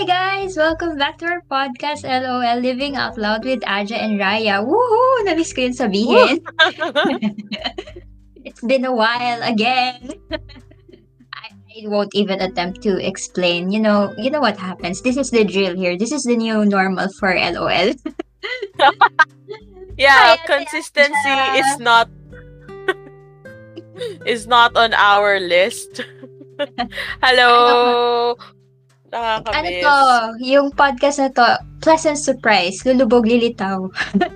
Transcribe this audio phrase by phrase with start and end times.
[0.00, 0.56] Hi guys!
[0.56, 4.64] Welcome back to our podcast, LOL Living Out Loud with Aja and Raya.
[4.64, 5.28] Woohoo!
[5.28, 6.40] Namiss ko yun sabihin.
[8.48, 10.16] it's been a while again.
[11.36, 13.68] I, I won't even attempt to explain.
[13.68, 15.04] You know, you know what happens.
[15.04, 16.00] This is the drill here.
[16.00, 17.92] This is the new normal for LOL.
[20.00, 21.60] yeah, Hi, consistency Aja.
[21.60, 22.08] is not
[24.24, 26.08] is not on our list.
[27.20, 28.40] Hello.
[29.10, 29.82] Ano Nakakamiss.
[29.82, 29.96] to?
[30.40, 31.46] Yung podcast na to,
[31.82, 33.90] pleasant surprise, lulubog lilitaw.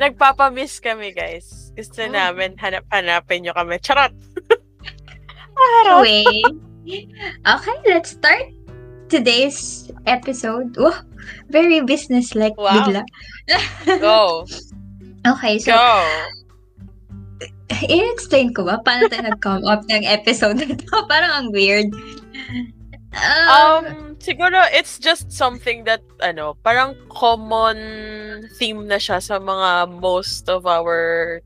[0.00, 1.74] Nagpapamiss kami, guys.
[1.74, 2.12] Gusto Oh.
[2.12, 3.82] namin hanap-hanapin nyo kami.
[3.82, 4.14] Charot!
[5.58, 6.06] Charot!
[6.06, 6.42] Anyway,
[7.54, 8.54] okay, let's start
[9.10, 10.70] today's episode.
[10.78, 10.94] Wow,
[11.50, 12.86] very business-like Wow.
[12.86, 13.02] bigla.
[13.98, 14.46] Go!
[15.26, 15.86] Okay, so Go!
[17.82, 20.94] i-explain ko ba paano tayo nag-come up ng episode na to?
[21.08, 21.88] Parang ang weird.
[23.10, 23.84] Um, Um,
[24.22, 27.74] siguro it's just something that, ano, parang common
[28.54, 31.42] theme na siya sa mga most of our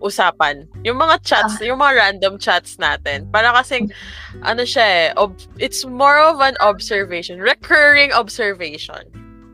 [0.00, 0.66] usapan.
[0.82, 1.68] Yung mga chats, Ah.
[1.68, 3.28] yung mga random chats natin.
[3.30, 3.92] Para kasing,
[4.42, 9.04] ano siya eh, ob- it's more of an observation, recurring observation.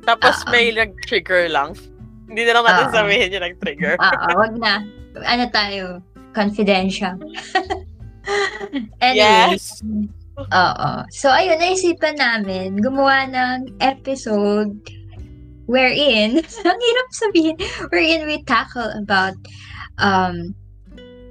[0.07, 0.53] Tapos Ah, ah.
[0.55, 1.77] may nag-trigger lang.
[2.31, 2.95] Hindi na lang natin ah.
[3.03, 3.99] sabihin yung nag-trigger.
[4.01, 4.87] Oo, wag na.
[5.27, 6.01] Ano tayo?
[6.33, 7.19] Confidential.
[9.05, 9.59] anyway.
[9.59, 9.83] Yes.
[10.39, 10.91] Oo.
[11.11, 14.71] So, ayun, naisipan namin gumawa ng episode
[15.67, 17.57] wherein, ang hirap sabihin,
[17.91, 19.35] wherein we tackle about
[19.99, 20.55] um,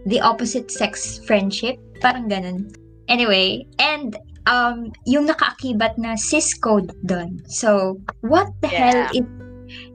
[0.06, 1.80] the opposite sex friendship.
[2.04, 2.70] Parang ganun.
[3.08, 7.40] Anyway, and um, yung nakaakibat na cis code doon.
[7.48, 9.24] So, what the hell Yeah.
[9.24, 9.28] is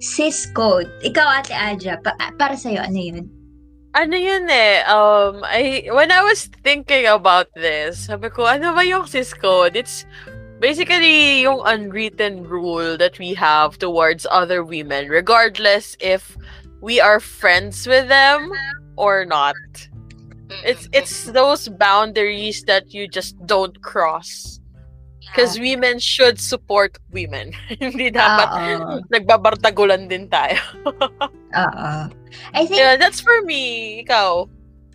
[0.00, 0.88] cis code?
[1.04, 3.24] Ikaw, Ate Aja, pa- para sa'yo, ano yun?
[3.92, 8.80] Ano yun eh, um, I, when I was thinking about this, sabi ko, ano ba
[8.80, 9.76] yung cis code?
[9.76, 10.08] It's
[10.64, 16.38] basically yung unwritten rule that we have towards other women, regardless if
[16.80, 18.48] we are friends with them
[18.96, 19.60] or not.
[20.64, 24.61] It's it's those boundaries that you just don't cross.
[25.32, 27.56] Because women should support women.
[27.80, 29.00] Hindi dapat Oo.
[29.08, 30.60] nagbabartagulan din tayo.
[30.84, 31.92] Oo.
[32.56, 34.04] I think yeah, that's for me.
[34.04, 34.48] Ikaw.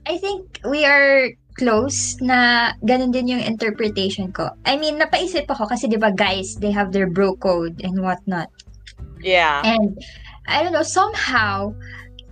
[0.05, 4.53] I think we are close na ganun din yung interpretation ko.
[4.63, 8.53] I mean, napaisip ako kasi 'di ba guys, they have their bro code and whatnot.
[9.19, 9.65] Yeah.
[9.65, 9.97] And
[10.47, 11.73] I don't know, somehow,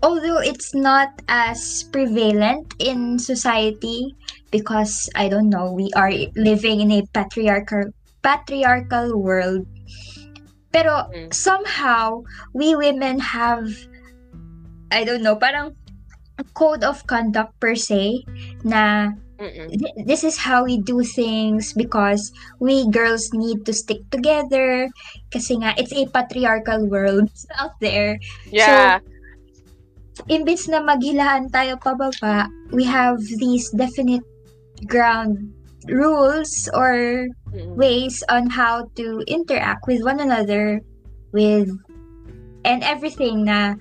[0.06, 4.16] although it's not as prevalent in society
[4.52, 7.92] because I don't know, we are living in a patriarchal
[8.24, 9.66] patriarchal world.
[10.74, 11.32] Pero Mm.
[11.32, 12.24] somehow
[12.54, 13.70] we women have
[14.92, 15.76] I don't know, parang
[16.54, 18.24] code of conduct per se
[18.64, 19.12] na
[19.72, 24.88] th- this is how we do things because we girls need to stick together
[25.32, 27.28] kasi nga it's a patriarchal world
[27.60, 28.20] out there
[28.52, 29.00] Yeah.
[30.28, 34.24] imbits na maghilaan tayo pababa we have these definite
[34.88, 35.54] ground
[35.88, 37.28] rules or
[37.78, 40.82] ways on how to interact with one another
[41.32, 41.70] with
[42.66, 43.76] and everything na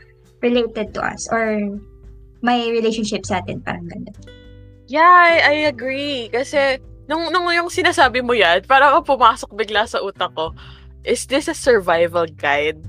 [0.45, 1.59] related to us or
[2.45, 4.15] may relationship sa atin parang ganun
[4.85, 6.29] Yeah, I, I agree.
[6.29, 6.77] Kasi,
[7.09, 10.53] nung, nung yung sinasabi mo yan, parang ang pumasok bigla sa utak ko,
[11.05, 12.81] is this a survival guide?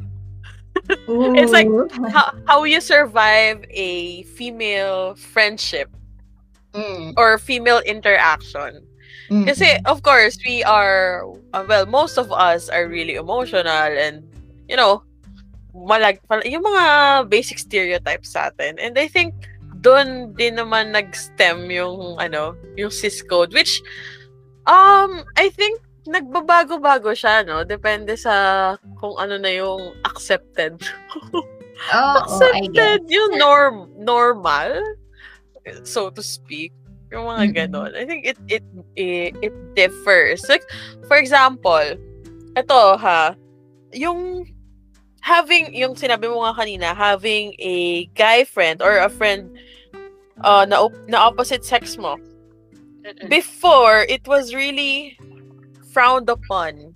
[1.39, 1.71] It's like.
[2.11, 5.87] How, how you survive a female friendship
[6.75, 7.15] Mm.
[7.15, 8.83] or female interaction.
[9.31, 9.47] Mm.
[9.47, 11.25] Kasi, of course, we are,
[11.55, 14.21] uh, well, most of us are really emotional and,
[14.67, 15.01] you know,
[15.73, 16.83] malag, yung mga
[17.31, 18.77] basic stereotypes sa atin.
[18.77, 19.33] And I think,
[19.81, 23.81] doon din naman nag-stem yung, ano, yung cis code, which,
[24.67, 27.65] um, I think, nagbabago-bago siya, no?
[27.65, 30.77] Depende sa kung ano na yung accepted.
[31.33, 33.01] Oo, I guess.
[33.01, 34.79] accepted yung norm, normal,
[35.83, 36.73] so to speak.
[37.13, 37.55] Yung mga Mm-mm.
[37.55, 37.91] ganon.
[37.95, 38.63] I think it, it,
[38.95, 40.41] it, it differs.
[40.49, 40.65] Like,
[41.07, 41.95] for example,
[42.57, 43.35] ito ha,
[43.93, 44.49] yung
[45.21, 49.53] having, yung sinabi mo nga kanina, having a guy friend or a friend
[50.41, 52.17] uh, na, op- na opposite sex mo,
[53.29, 55.17] before, it was really
[55.93, 56.95] frowned upon.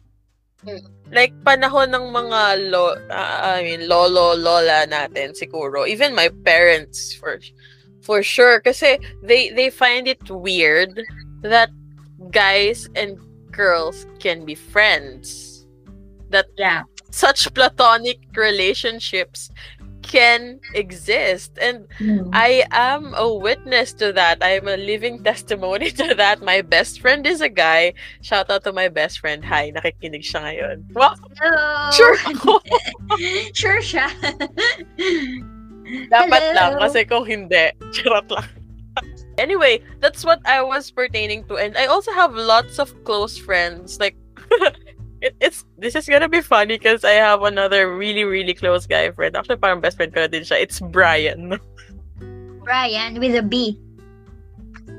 [0.65, 0.81] Mm.
[1.13, 5.87] Like, panahon ng mga lo, ah, I mean, lolo, lola natin, siguro.
[5.87, 7.39] Even my parents, for
[8.09, 8.57] for sure.
[8.57, 10.97] Kasi they, they find it weird
[11.45, 11.69] that
[12.33, 13.21] guys and
[13.53, 15.61] girls can be friends.
[16.33, 16.89] That Yeah.
[17.13, 19.49] such platonic relationships
[20.05, 21.53] can exist.
[21.61, 22.29] And Mm.
[22.33, 24.41] I am a witness to that.
[24.41, 26.41] I am a living testimony to that.
[26.41, 27.93] My best friend is a guy.
[28.21, 29.41] Shout out to my best friend.
[29.45, 30.77] Hi, nakikinig siya ngayon.
[30.97, 31.93] Well, Hello.
[31.93, 32.17] sure
[33.57, 34.09] sure siya.
[36.09, 36.55] Dapat Hello.
[36.55, 36.71] lang.
[36.79, 38.47] Kasi kung hindi, charot lang.
[39.37, 41.57] anyway, that's what I was pertaining to.
[41.57, 43.99] And I also have lots of close friends.
[43.99, 44.15] Like,
[45.21, 49.11] it, it's this is gonna be funny because I have another really, really close guy
[49.11, 49.35] friend.
[49.35, 50.61] Actually, parang best friend ko na din siya.
[50.61, 51.57] It's Brian.
[52.63, 53.79] Brian with a B.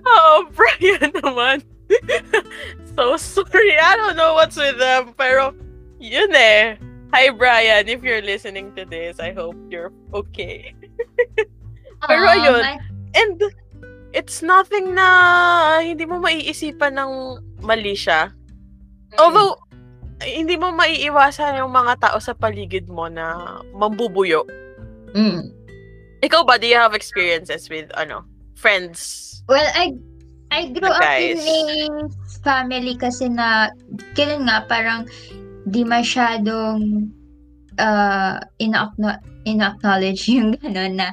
[0.06, 1.62] Oh, Brian naman.
[2.96, 3.76] so sorry.
[3.78, 5.14] I don't know what's with them.
[5.14, 5.54] Pero,
[6.00, 6.76] yun eh.
[7.12, 7.86] Hi, Brian.
[7.86, 10.74] If you're listening to this, I hope you're okay.
[12.08, 12.62] Pero Aw, ayun.
[12.64, 13.36] ma- And,
[14.14, 15.06] it's nothing na
[15.82, 17.12] hindi mo maiisipan ng
[17.62, 18.30] mali siya.
[19.18, 19.58] Although,
[20.22, 24.44] hindi mo maiiwasan yung mga tao sa paligid mo na mambubuyo.
[25.14, 25.50] Mm.
[26.20, 28.22] Ikaw ba, do you have experiences with, ano,
[28.54, 29.26] friends?
[29.48, 29.96] Well, I
[30.50, 32.06] I grew up in a
[32.42, 33.70] family kasi na,
[34.18, 35.06] kailan nga, parang
[35.66, 37.08] di masyadong
[37.80, 41.08] uh, ina-acknow- ina-acknowledge yung gano'n na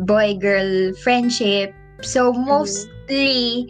[0.00, 1.76] boy-girl friendship.
[2.00, 3.68] So, mostly,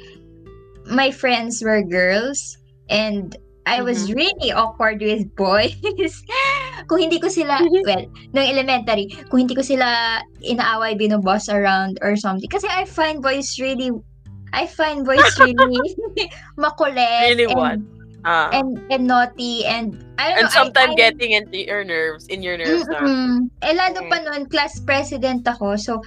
[0.89, 2.57] my friends were girls
[2.89, 5.73] and I was really awkward with boys.
[6.89, 8.05] kung hindi ko sila, well,
[8.37, 12.49] nung elementary, kung hindi ko sila inaaway, binuboss around or something.
[12.49, 13.89] Kasi I find boys really,
[14.53, 15.81] I find boys really
[16.61, 17.37] makulit.
[17.37, 17.89] Really and,
[18.25, 18.49] Ah.
[18.57, 20.49] And, and naughty and I don't and know.
[20.49, 23.05] I- sometimes I, getting into your nerves, in your nerves na.
[23.05, 23.53] Mm-mm.
[23.61, 24.11] Eh, lalo Mm.
[24.11, 25.77] pa noon, class president ako.
[25.77, 26.01] So,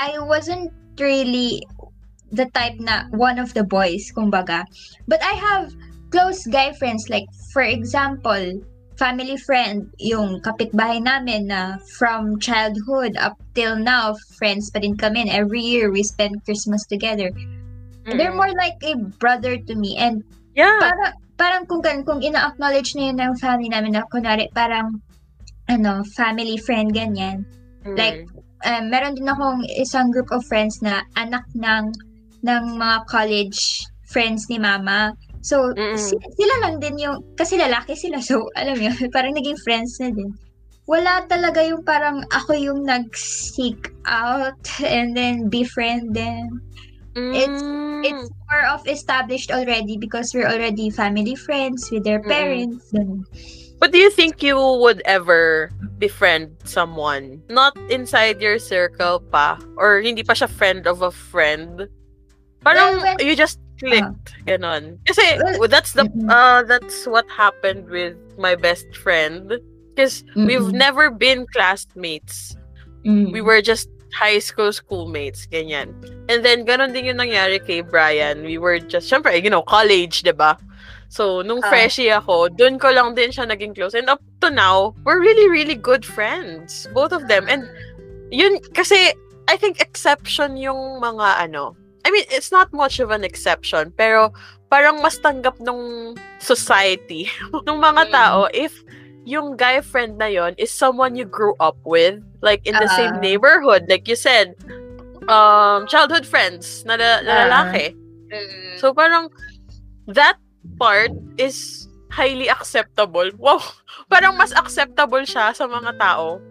[0.00, 1.60] I wasn't really
[2.32, 4.64] the type na one of the boys, kumbaga.
[5.04, 5.76] But I have
[6.08, 7.12] close guy friends.
[7.12, 8.56] Like, for example,
[8.96, 15.28] family friend, yung kapitbahay namin na from childhood up till now, friends pa din kami.
[15.28, 17.28] And every year, we spend Christmas together.
[18.08, 18.40] They're Mm.
[18.40, 19.96] more like a brother to me.
[20.00, 20.24] And
[20.56, 20.80] Yeah.
[20.80, 25.00] parang, parang kung, gan- kung ina-acknowledge na yun ng family namin na kunwari parang
[25.72, 27.48] ano, family friend, ganyan.
[27.88, 27.96] Mm.
[27.96, 28.20] like,
[28.60, 31.88] Um, meron din akong isang group of friends na anak ng
[32.44, 33.56] ng mga college
[34.04, 35.16] friends ni mama.
[35.40, 35.96] So, Mm-mm.
[35.96, 38.20] si- sila lang din yung, kasi lalaki sila.
[38.20, 40.28] So, alam mo yun, parang naging friends na din.
[40.84, 46.60] Wala talaga yung parang ako yung nag-seek out and then befriend them.
[47.16, 47.78] It's- Mm.
[48.00, 52.88] It's more of established already because we're already family friends with their parents.
[52.94, 53.28] ganun.
[53.76, 55.68] But do you think you would ever
[56.00, 61.88] befriend someone not inside your circle pa or hindi pa siya friend of a friend?
[62.64, 65.00] Parang Well, when- you just clicked, ganon.
[65.08, 65.24] Kasi
[65.60, 66.28] Well, that's the mm-mm.
[66.28, 69.48] uh that's what happened with my best friend
[69.92, 72.56] because we've never been classmates.
[73.04, 73.32] Mm.
[73.32, 75.94] We were just high school schoolmates, ganyan.
[76.28, 78.42] And then, ganon din yung nangyari kay Brian.
[78.42, 80.58] We were just, syempre, you know, college, ba?
[81.10, 81.70] So, nung Ah.
[81.70, 83.94] freshie ako, dun ko lang din siya naging close.
[83.98, 86.86] And up to now, we're really, really good friends.
[86.94, 87.50] Both of them.
[87.50, 87.66] And
[88.30, 89.10] yun, kasi,
[89.50, 91.74] I think exception yung mga ano,
[92.06, 94.30] I mean, it's not much of an exception, pero
[94.70, 97.26] parang mas tanggap nung society,
[97.66, 98.12] nung mga Mm.
[98.14, 98.72] tao, if
[99.30, 103.14] yung guy friend na yon is someone you grew up with, like in the same
[103.16, 103.22] Ah.
[103.22, 104.58] neighborhood, like you said,
[105.30, 107.40] um, childhood friends na, la- na Ah.
[107.46, 107.94] lalaki.
[108.76, 109.30] So parang
[110.10, 110.34] that
[110.76, 113.30] part is highly acceptable.
[113.38, 113.62] Wow!
[114.10, 116.42] Parang mas acceptable siya sa mga tao.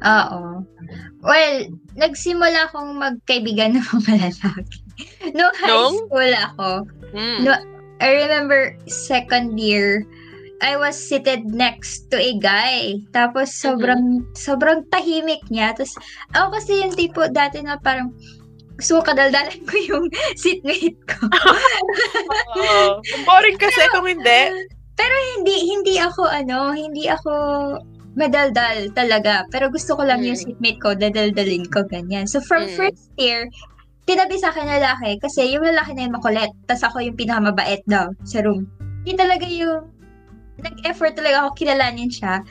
[0.00, 0.40] Oo.
[1.20, 1.54] Well,
[1.94, 4.76] nagsimula akong magkaibigan ng mga lalaki.
[5.32, 5.96] No high Nung?
[5.96, 6.68] school ako.
[7.16, 7.38] Hmm.
[7.40, 7.56] No,
[8.04, 10.04] I remember second year,
[10.60, 13.00] I was seated next to a guy.
[13.10, 15.72] Tapos sobrang sobrang tahimik niya.
[15.72, 15.96] Tapos
[16.36, 18.12] ako kasi yung tipo dati na parang
[18.76, 20.04] gusto ko kadaldalan ko yung
[20.36, 21.20] seatmate ko.
[23.24, 24.40] Boring kasi kung hindi.
[24.96, 27.32] Pero hindi hindi ako ano, hindi ako
[28.20, 29.48] madaldal talaga.
[29.48, 30.42] Pero gusto ko lang yung Mm.
[30.44, 32.28] seatmate ko, dadaldalin ko ganyan.
[32.28, 32.76] So from Mm.
[32.76, 33.48] first year,
[34.04, 36.52] tinabi sa akin lalaki kasi yung lalaki na yung makulit.
[36.68, 38.68] Tapos ako yung pinakamabait daw sa room.
[39.06, 39.88] Hindi talaga yung
[40.62, 42.44] nag-effort talaga ako kilalanin siya.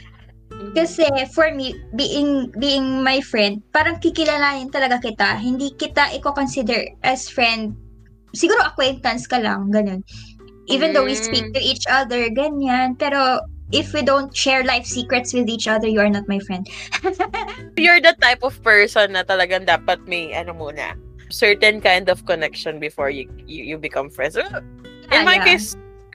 [0.75, 5.39] Kasi for me, being being my friend, parang kikilalanin talaga kita.
[5.39, 7.73] Hindi kita i-consider as friend.
[8.35, 10.05] Siguro acquaintance ka lang, ganun.
[10.69, 11.53] Even though we speak Mm.
[11.57, 12.93] to each other, ganyan.
[13.01, 13.41] Pero
[13.73, 16.69] if we don't share life secrets with each other, you are not my friend.
[17.79, 20.93] You're the type of person na talagang dapat may ano muna,
[21.33, 24.37] certain kind of connection before you you, you become friends.
[24.37, 24.45] In
[25.09, 25.55] Ah, my yeah.
[25.55, 25.73] case,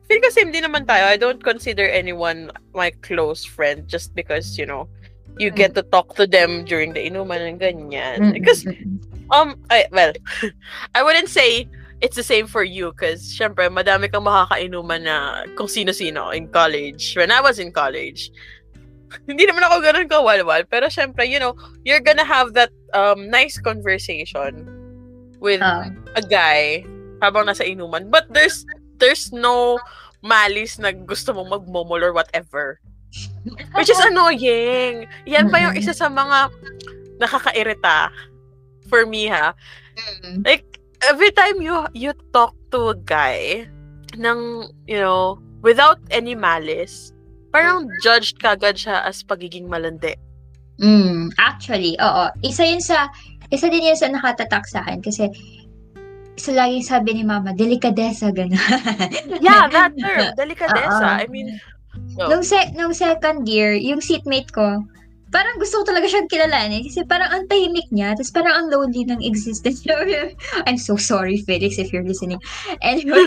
[0.09, 1.09] feel ko same din naman tayo.
[1.09, 4.89] I don't consider anyone my close friend just because, you know,
[5.39, 8.33] you get to talk to them during the inuman and ganyan.
[8.33, 8.63] Because,
[9.35, 10.13] um, I, well,
[10.95, 11.67] I wouldn't say
[12.01, 15.17] it's the same for you because, syempre, madami kang makakainuman na
[15.57, 17.17] kung sino-sino in college.
[17.17, 18.31] When I was in college,
[19.29, 20.63] hindi naman ako ganun kawalwal.
[20.69, 24.69] Pero, syempre, you know, you're gonna have that um nice conversation
[25.43, 25.91] with Ah.
[26.15, 26.85] a guy
[27.23, 28.11] habang nasa inuman.
[28.13, 28.63] But there's
[28.99, 29.79] there's no
[30.25, 32.81] malice na gusto mong magmomol or whatever.
[33.77, 35.07] Which is annoying.
[35.29, 36.51] Yan pa yung isa sa mga
[37.23, 38.11] nakakairita
[38.91, 39.55] for me ha.
[40.25, 40.43] Mm.
[40.43, 40.67] Like
[41.07, 43.69] every time you you talk to a guy
[44.19, 47.15] ng you know without any malice,
[47.55, 50.19] parang judged kagad siya as pagiging malandi.
[50.83, 52.25] Mm, actually, oo.
[52.43, 53.07] Isa yun sa,
[53.55, 55.31] isa din yun sa nakatatak sa akin kasi
[56.35, 58.59] sa laging sabi ni mama, delikadesa, gano'n.
[59.45, 61.21] Yeah, that term, delikadesa.
[61.21, 61.23] Oo.
[61.23, 61.59] I mean,
[62.19, 62.29] no.
[62.31, 64.83] nung, se- nung second year, yung seatmate ko,
[65.35, 69.03] parang gusto ko talaga siyang kilalanin kasi parang ang tahimik niya, tapos parang ang lonely
[69.03, 70.31] ng existence niya.
[70.71, 72.39] I'm so sorry, Felix, if you're listening.
[72.87, 73.27] Anyway,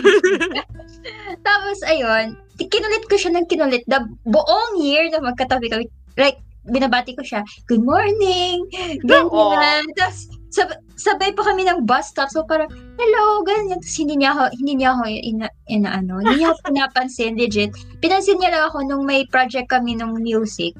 [1.48, 5.84] tapos ayun, kinulit ko siya ng kinulit the buong year na magkatabi kami.
[6.16, 8.64] Like, binabati ko siya, good morning,
[9.04, 9.52] Oo.
[9.52, 9.84] ganyan.
[9.96, 12.28] Tapos, sab- sabay pa kami ng bus stop.
[12.32, 13.80] So, parang, hello, ganyan.
[13.80, 17.72] Tapos, hindi niya ako, hindi niya ako, ina, ina, ano, hindi niya ako pinapansin, legit.
[18.00, 20.72] Pinansin niya lang ako nung may project kami nung music.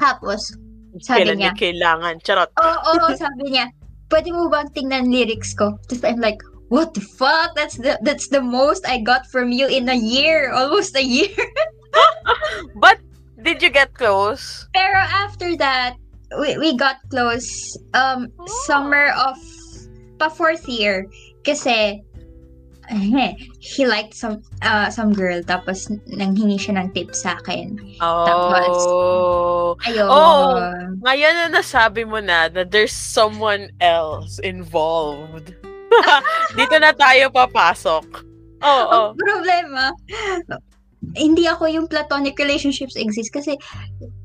[0.00, 0.56] Tapos,
[1.00, 2.14] sabi Kailan niya, kailangan.
[2.24, 2.50] Charot.
[2.56, 3.68] oo, oo, sabi niya,
[4.12, 5.76] pwede mo bang tingnan lyrics ko?
[5.88, 6.40] Tapos, I'm like,
[6.72, 7.52] what the fuck?
[7.54, 10.52] That's the, that's the most I got from you in a year.
[10.52, 11.32] Almost a year.
[12.82, 13.00] But,
[13.42, 14.68] did you get close?
[14.72, 15.98] Pero after that,
[16.38, 18.28] we, we got close um
[18.64, 19.36] summer of
[20.18, 21.06] pa fourth year
[21.42, 22.00] kasi
[23.60, 27.78] he liked some uh, some girl tapos nanghingi siya ng tip sa akin.
[28.02, 29.78] Oh.
[29.86, 30.08] Ayun.
[30.10, 30.58] Oh.
[31.00, 35.54] Ngayon na nasabi mo na na there's someone else involved.
[36.58, 38.06] Dito na tayo papasok.
[38.62, 38.88] Oo.
[38.92, 39.84] Oh, Ang problema,
[41.18, 43.58] hindi ako yung platonic relationships exist kasi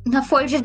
[0.06, 0.62] na-fall siya.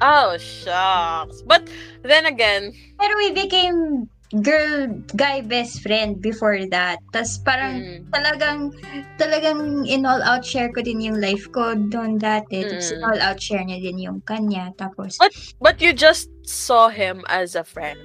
[0.00, 1.42] Oh, shucks.
[1.46, 1.68] But
[2.02, 4.08] then again, Pero we became
[4.42, 6.98] girl guy best friend before that.
[7.14, 8.74] Tapos parang mm, talagang
[9.16, 12.66] talagang in all out share ko din yung life ko doon dati.
[12.66, 13.06] Tapos in Mm.
[13.06, 14.74] all out share niya din yung kanya.
[14.74, 15.14] Tapos,
[15.62, 18.00] but you just saw him as a friend.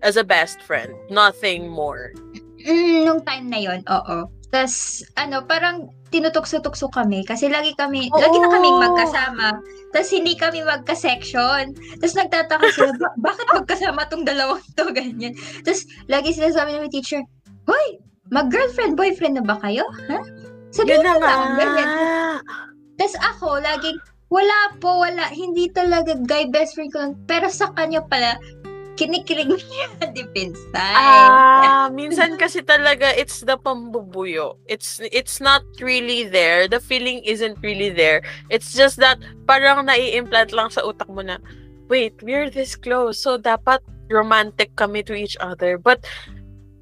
[0.00, 0.92] As a best friend.
[1.12, 2.12] Nothing more.
[2.64, 4.28] mm, nung time na yon oo.
[4.54, 8.82] Tapos, ano, parang tinutukso-tukso kami kasi lagi kami, lagi na kaming Oo.
[8.82, 9.58] magkasama.
[9.90, 11.74] Tapos hindi kami magka-section.
[11.98, 15.34] Tapos nagtataka sila, "Ba- bakit magkasama tong dalawang to, ganyan.
[15.62, 17.22] Tapos lagi sinasabi ng teacher,
[17.66, 17.98] Hoy,
[18.30, 19.82] mag-girlfriend, boyfriend na ba kayo?
[20.06, 20.22] Ha?
[20.70, 21.26] Sabihin Yun na nga.
[21.26, 21.88] lang, ganyan.
[22.94, 23.98] Tapos ako, laging,
[24.30, 25.26] wala po, wala.
[25.30, 27.14] Hindi talaga guy best friend ko lang.
[27.26, 28.38] Pero sa kanya pala,
[28.96, 30.96] kinikilig niya defense time.
[30.96, 34.56] Ah, minsan kasi talaga it's the pambubuyo.
[34.66, 36.66] It's it's not really there.
[36.66, 38.24] The feeling isn't really there.
[38.48, 41.36] It's just that parang nai-implant lang sa utak mo na,
[41.92, 43.20] wait, we're this close.
[43.20, 45.76] So dapat romantic kami to each other.
[45.76, 46.08] But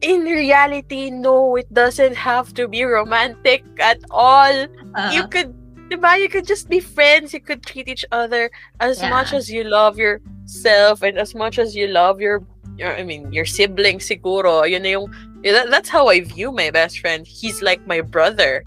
[0.05, 4.71] in reality, no, it doesn't have to be romantic at all.
[4.95, 5.51] Ah, you could
[5.91, 7.33] diba, you could just be friends.
[7.33, 8.51] You could treat each other
[8.81, 9.11] as Yeah.
[9.11, 12.43] much as you love yourself and as much as you love your,
[12.77, 14.69] your I mean, your sibling siguro.
[14.69, 15.09] Yun na yung,
[15.45, 17.27] that, that's how I view my best friend.
[17.27, 18.65] He's like my brother.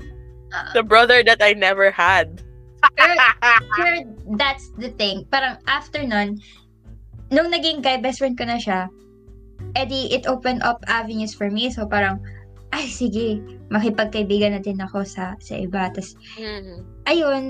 [0.53, 0.71] Ah.
[0.73, 2.41] The brother that I never had.
[3.75, 4.05] Pero
[4.37, 5.25] that's the thing.
[5.33, 6.37] Parang after nun,
[7.33, 8.87] nung naging guy best friend ko na siya,
[9.75, 11.73] edi it opened up avenues for me.
[11.73, 12.21] So parang,
[12.75, 13.39] ay sige,
[13.71, 15.87] makipagkaibigan na din ako sa sa iba.
[15.91, 16.75] Tapos, Mhm.
[17.07, 17.43] ayun,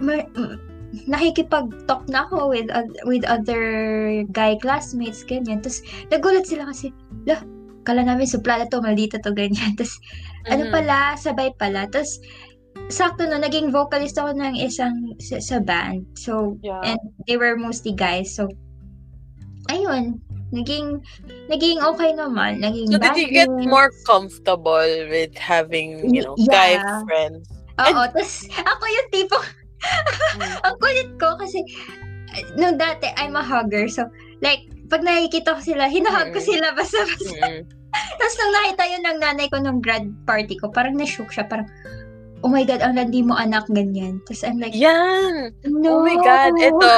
[0.00, 0.60] ma- m-
[1.06, 2.68] nakikipag-talk na ako with
[3.06, 3.62] with other
[4.34, 5.62] guy classmates, ganyan.
[5.62, 6.90] Tapos, nagulat sila kasi,
[7.24, 7.40] lah,
[7.88, 9.72] kala namin suplada to, maldita to, ganyan.
[9.78, 9.96] Tapos,
[10.50, 10.72] ano Mhm.
[10.74, 11.88] pala, sabay pala.
[11.88, 12.20] Tapos,
[12.90, 16.04] sakto no, naging vocalist ako ng isang sa, sa band.
[16.18, 16.94] So, Yeah.
[16.94, 18.34] and they were mostly guys.
[18.34, 18.50] So,
[19.70, 20.18] ayun,
[20.50, 20.98] naging,
[21.48, 22.58] naging okay naman.
[22.62, 27.02] Naging So did you get more comfortable with having, you know, guy Yeah.
[27.06, 27.46] friends?
[27.80, 29.46] Oo, tapos ako yung tipong,
[30.68, 31.64] ang kulit ko kasi,
[32.60, 33.88] nung dati, I'm a hugger.
[33.88, 34.04] So,
[34.44, 36.48] like, pag nakikita ko sila, hinahug ko Mm.
[36.50, 37.46] sila basta-basta.
[37.46, 37.62] Mm.
[38.20, 41.46] Tapos nung nakita yun ng nanay ko nung grad party ko, parang na-shook siya.
[41.46, 41.66] Parang,
[42.42, 44.20] oh my God, ang landi mo anak, ganyan.
[44.24, 45.52] Tapos I'm like, Yan!
[45.64, 46.00] no.
[46.00, 46.94] Oh my God, ito.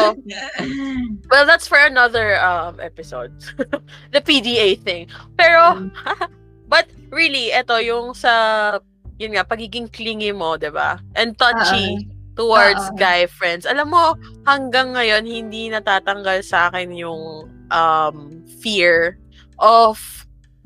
[1.33, 3.33] Well, that's for another um episode.
[4.15, 5.09] the PDA thing.
[5.41, 5.89] Pero,
[6.73, 8.79] but really, ito yung sa,
[9.17, 11.01] yun nga, pagiging clingy mo, ba?
[11.17, 12.09] And touchy.
[12.33, 12.97] towards Oo.
[12.97, 13.69] guy friends.
[13.69, 14.17] Alam mo,
[14.49, 18.17] hanggang ngayon, hindi natatanggal sa akin yung um,
[18.65, 19.21] fear
[19.61, 20.01] of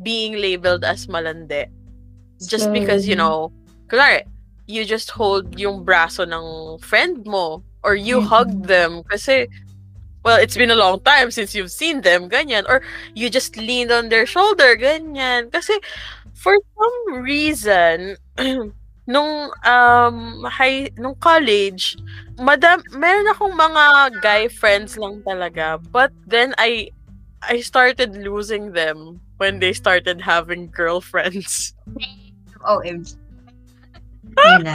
[0.03, 1.67] being labeled as malande.
[2.39, 3.51] Just because, you know,
[3.91, 4.23] kunwari,
[4.67, 8.29] you just hold yung braso ng friend mo or you Mhm.
[8.29, 9.47] hug them kasi
[10.25, 12.65] well, it's been a long time since you've seen them, ganyan.
[12.69, 12.83] Or
[13.15, 15.53] you just leaned on their shoulder, ganyan.
[15.53, 15.73] Kasi
[16.35, 18.17] for some reason,
[19.09, 21.99] nung um high nung college
[22.43, 23.85] madam meron akong mga
[24.21, 26.91] guy friends lang talaga but then I
[27.43, 31.75] I started losing them when they started having girlfriends
[32.67, 33.15] OMG.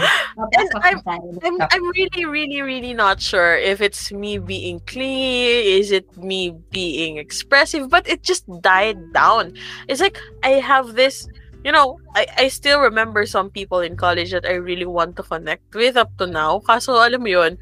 [0.57, 1.01] And I'm-
[1.43, 6.53] I'm, I'm really really really not sure if it's me being clingy is it me
[6.71, 9.53] being expressive but it just died down.
[9.87, 11.27] It's like I have this
[11.63, 15.23] you know I I still remember some people in college that I really want to
[15.23, 16.59] connect with up to now.
[16.65, 17.57] Kaso alam mo yun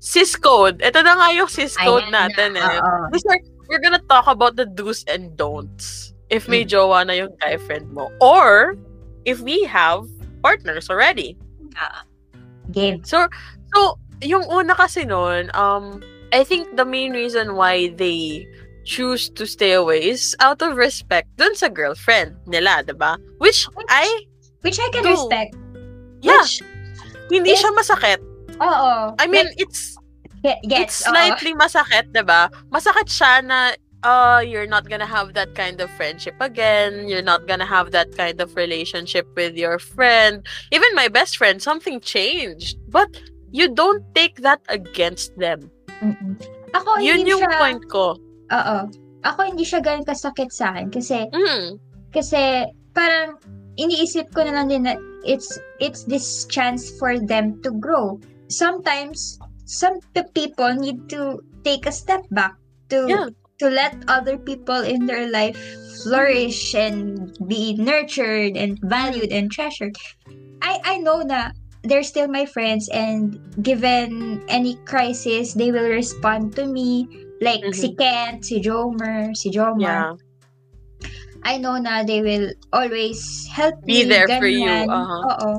[0.00, 0.80] sis code.
[0.82, 2.80] Ito na nga yung sis code natin eh.
[2.80, 3.12] Oo.
[3.14, 6.70] It's like, we're gonna talk about the do's and don'ts if may Mm.
[6.74, 8.08] jowa na yung guy friend mo.
[8.18, 8.74] Or
[9.28, 10.08] if we have
[10.42, 11.38] partners already
[12.70, 13.02] Game.
[13.04, 13.26] So,
[13.74, 16.00] so yung una kasi noon, um,
[16.32, 18.46] I think the main reason why they
[18.84, 23.14] choose to stay away is out of respect dun sa girlfriend nila, 'di ba?
[23.38, 24.06] Which I,
[24.62, 25.10] Which I can Do.
[25.14, 25.54] respect.
[26.22, 26.62] yeah, Which,
[27.30, 28.20] hindi is- siya masakit.
[28.62, 28.92] oo.
[29.18, 29.98] I mean, Like, it's
[30.42, 31.10] get, it's gets, oo.
[31.14, 32.46] slightly masakit, 'di ba?
[32.70, 37.08] Masakit siya na uh, you're not gonna have that kind of friendship again.
[37.08, 40.46] You're not gonna have that kind of relationship with your friend.
[40.70, 42.78] Even my best friend, something changed.
[42.88, 43.08] But
[43.50, 45.70] you don't take that against them.
[46.02, 46.40] Mm-mm.
[46.72, 48.16] Ako, Yun yung siya, point ko.
[48.52, 48.78] Oo.
[49.22, 50.88] Ako, hindi siya ganun kasakit sa akin.
[50.90, 51.78] Kasi, Mm.
[52.10, 52.66] kasi,
[52.96, 53.36] parang,
[53.76, 58.18] iniisip ko na lang din na it's, it's this chance for them to grow.
[58.48, 60.00] Sometimes, some
[60.34, 62.56] people need to take a step back
[62.88, 63.28] to, Yeah.
[63.62, 65.54] To let other people in their life
[66.02, 69.94] flourish and be nurtured and valued and treasured.
[70.58, 71.54] I I know na
[71.86, 77.06] they're still my friends and given any crisis, they will respond to me.
[77.42, 77.74] Like Mhm.
[77.74, 79.78] si Kent, si Jomer, si Jomar.
[79.82, 80.14] Yeah.
[81.42, 83.18] I know na they will always
[83.50, 84.06] help Be me.
[84.06, 84.86] Be there for you, ganyan.
[84.90, 85.22] uh-huh.
[85.26, 85.52] Oo.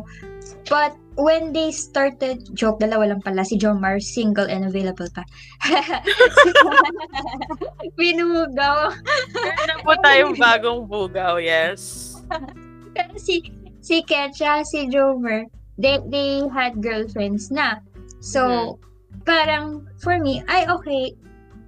[0.72, 5.24] But when they started, joke, dalawa lang pala, si Jomar, single and available pa.
[7.98, 8.94] Binugaw.
[9.34, 12.14] Meron na po tayong bagong bugaw, yes.
[12.94, 13.46] Pero si,
[13.82, 15.46] si Ken, tsaka si Jomer,
[15.78, 17.78] they, they had girlfriends na.
[18.22, 19.30] So, Mm-hmm.
[19.30, 19.66] parang,
[20.02, 21.14] for me, ay, okay,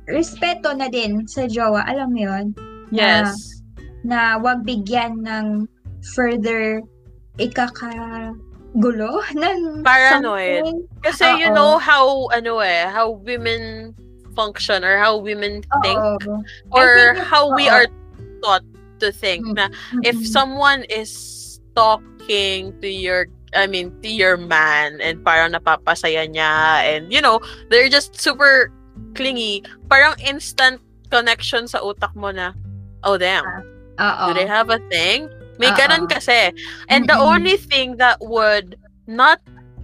[0.09, 2.45] respeto na din sa jowa, alam mo yun?
[2.89, 3.61] Na, Yes.
[4.05, 5.65] na wag bigyan ng
[6.13, 6.81] further
[8.75, 10.63] ikakagulo ng Paranoid.
[10.65, 10.87] something.
[11.03, 11.55] Kasi you Oo.
[11.55, 13.95] know how, ano eh, how women
[14.35, 16.43] function or how women think Oo.
[16.75, 17.87] or think how we are
[18.43, 18.63] taught
[18.99, 19.55] to think Mm.
[19.55, 19.65] na
[20.03, 26.83] if someone is talking to your I mean to your man and parang napapasaya niya
[26.83, 27.39] and you know
[27.71, 28.71] they're just super
[29.15, 32.51] clingy parang instant connection sa utak mo na
[33.07, 33.43] oh damn
[33.99, 34.23] Oo.
[34.27, 35.77] do they have a thing may Oo.
[35.77, 36.09] ganun ah.
[36.09, 36.51] kasi
[36.89, 37.31] and the Mm-mm.
[37.35, 38.75] only thing that would
[39.07, 39.39] not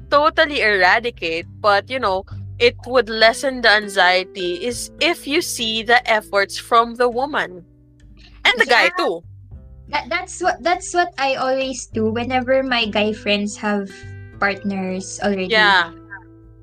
[0.09, 2.23] totally eradicate but you know
[2.59, 7.65] it would lessen the anxiety is if you see the efforts from the woman
[8.45, 9.21] and the guy too
[9.91, 13.91] That, that's what that's what I always do whenever my guy friends have
[14.39, 15.51] partners already.
[15.51, 15.91] yeah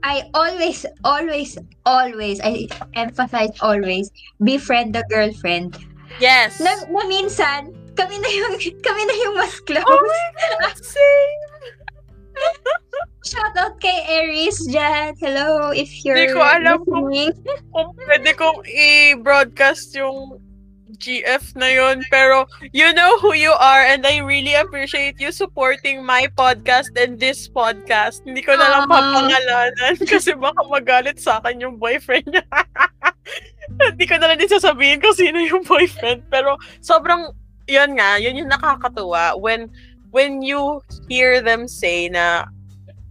[0.00, 5.76] I always, always, always, I emphasize always, befriend the girlfriend.
[6.18, 8.54] yes Na, na minsan, kami na yung,
[8.86, 9.82] kami na yung mas close.
[9.82, 10.26] oh my
[10.62, 11.42] god same
[13.28, 15.12] Shout out kay Aries dyan.
[15.20, 17.34] Hello, if you're Di ko alam kung- listening.
[17.74, 20.38] kung pwede kong i-broadcast yung
[20.96, 22.00] GF na yun.
[22.08, 27.20] Pero you know who you are and I really appreciate you supporting my podcast and
[27.20, 28.24] this podcast.
[28.24, 28.90] Hindi ko na lang Aw.
[28.96, 32.46] papangalanan kasi baka magalit sa akin yung boyfriend niya.
[33.92, 36.24] Hindi ko na lang din sasabihin kung sino yung boyfriend.
[36.32, 37.28] Pero sobrang,
[37.68, 39.36] yun nga, yun yung nakakatuwa.
[39.38, 39.68] When,
[40.10, 42.48] when you hear them say na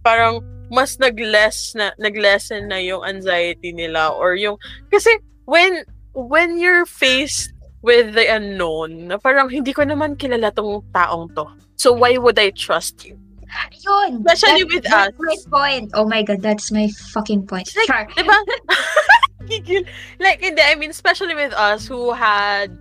[0.04, 4.60] parang mas nag-less na nag-lessen na yung anxiety nila or yung
[4.92, 5.08] kasi
[5.48, 5.80] when
[6.12, 11.48] when you're faced with the unknown na parang hindi ko naman kilala tong taong to
[11.80, 13.16] so why would I trust you
[13.80, 14.20] Yun.
[14.28, 15.24] Especially That- with that's us.
[15.24, 15.86] my point.
[15.96, 17.72] Oh my God, that's my fucking point.
[17.72, 18.04] Like, Char.
[18.12, 18.36] diba
[19.48, 19.88] Gigil.
[20.20, 22.76] like hindi I mean especially with us who had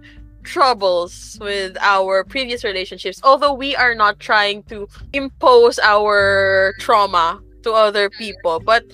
[0.47, 7.75] troubles with our previous relationships although we are not trying to impose our trauma to
[7.75, 8.87] other people but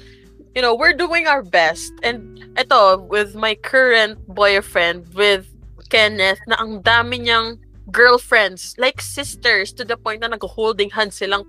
[0.56, 1.94] you know, we're doing our best.
[2.04, 5.50] And ito, with my current boyfriend, with
[5.89, 7.58] Kenneth, na ang dami niyang
[7.89, 11.46] girlfriends, like sisters, to the point na nag-holding hands silang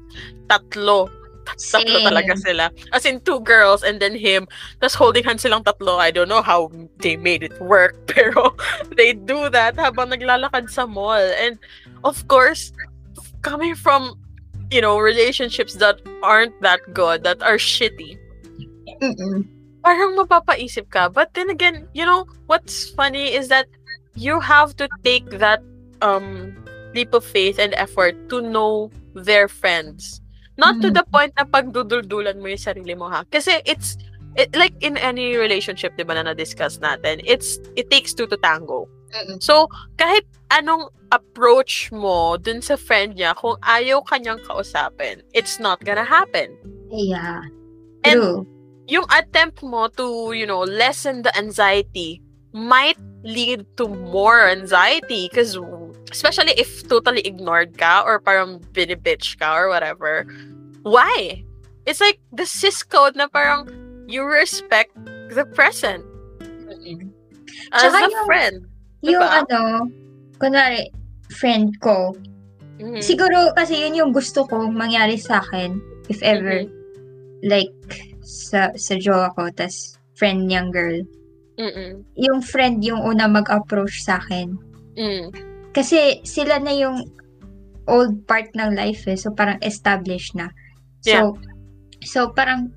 [0.48, 1.08] tatlo.
[1.44, 2.70] Tatlo talaga sila.
[2.92, 4.48] As in, two girls and then him.
[4.80, 5.98] Tapos holding hands silang tatlo.
[5.98, 7.94] I don't know how they made it work.
[8.10, 8.56] Pero
[8.96, 11.20] they do that habang naglalakad sa mall.
[11.38, 11.58] And
[12.02, 12.72] of course,
[13.42, 14.16] coming from,
[14.70, 18.18] you know, relationships that aren't that good, that are shitty,
[19.00, 19.44] Mm-mm.
[19.84, 21.08] parang mapapaisip ka.
[21.08, 23.68] But then again, you know, what's funny is that
[24.16, 25.60] you have to take that
[26.00, 26.56] um
[26.94, 30.23] leap of faith and effort to know their friends.
[30.54, 30.96] Not to Mhm.
[31.02, 33.26] the point na pagduduldulan mo yung sarili mo ha.
[33.26, 33.98] Kasi it's
[34.34, 38.38] it, like in any relationship, 'di ba na na-discuss natin, it's it takes two to
[38.38, 38.86] tango.
[39.38, 45.78] So, kahit anong approach mo dun sa friend niya, kung ayaw kanyang kausapin, it's not
[45.86, 46.58] gonna happen.
[46.90, 47.46] Yeah.
[48.02, 48.42] And- True.
[48.90, 52.18] yung attempt mo to, you know, lessen the anxiety
[52.50, 55.56] might lead to more anxiety because
[56.12, 60.28] especially if totally ignored ka or parang binibitch ka or whatever.
[60.84, 61.42] Why?
[61.88, 63.68] It's like the cis code na parang
[64.08, 64.92] you respect
[65.32, 66.04] the present
[66.68, 67.08] Mm-mm.
[67.72, 68.56] as Tsaka a yung- friend.
[69.04, 69.44] Yung Diba?
[69.44, 69.60] ano,
[70.40, 70.88] kunwari,
[71.32, 72.12] friend ko,
[72.80, 73.00] Mhm.
[73.00, 75.76] siguro kasi yun yung gusto ko mangyari sa akin,
[76.08, 76.64] if ever,
[77.44, 77.72] like,
[78.24, 81.00] sa, sa jowa ko, tas friend niyang girl.
[81.54, 82.02] Mm-mm.
[82.18, 84.58] Yung friend yung una mag-approach sa akin.
[84.98, 85.30] Mm.
[85.74, 87.06] Kasi sila na yung
[87.86, 89.18] old part ng life eh.
[89.18, 90.48] So, parang established na.
[91.04, 91.36] So,
[92.00, 92.72] so parang,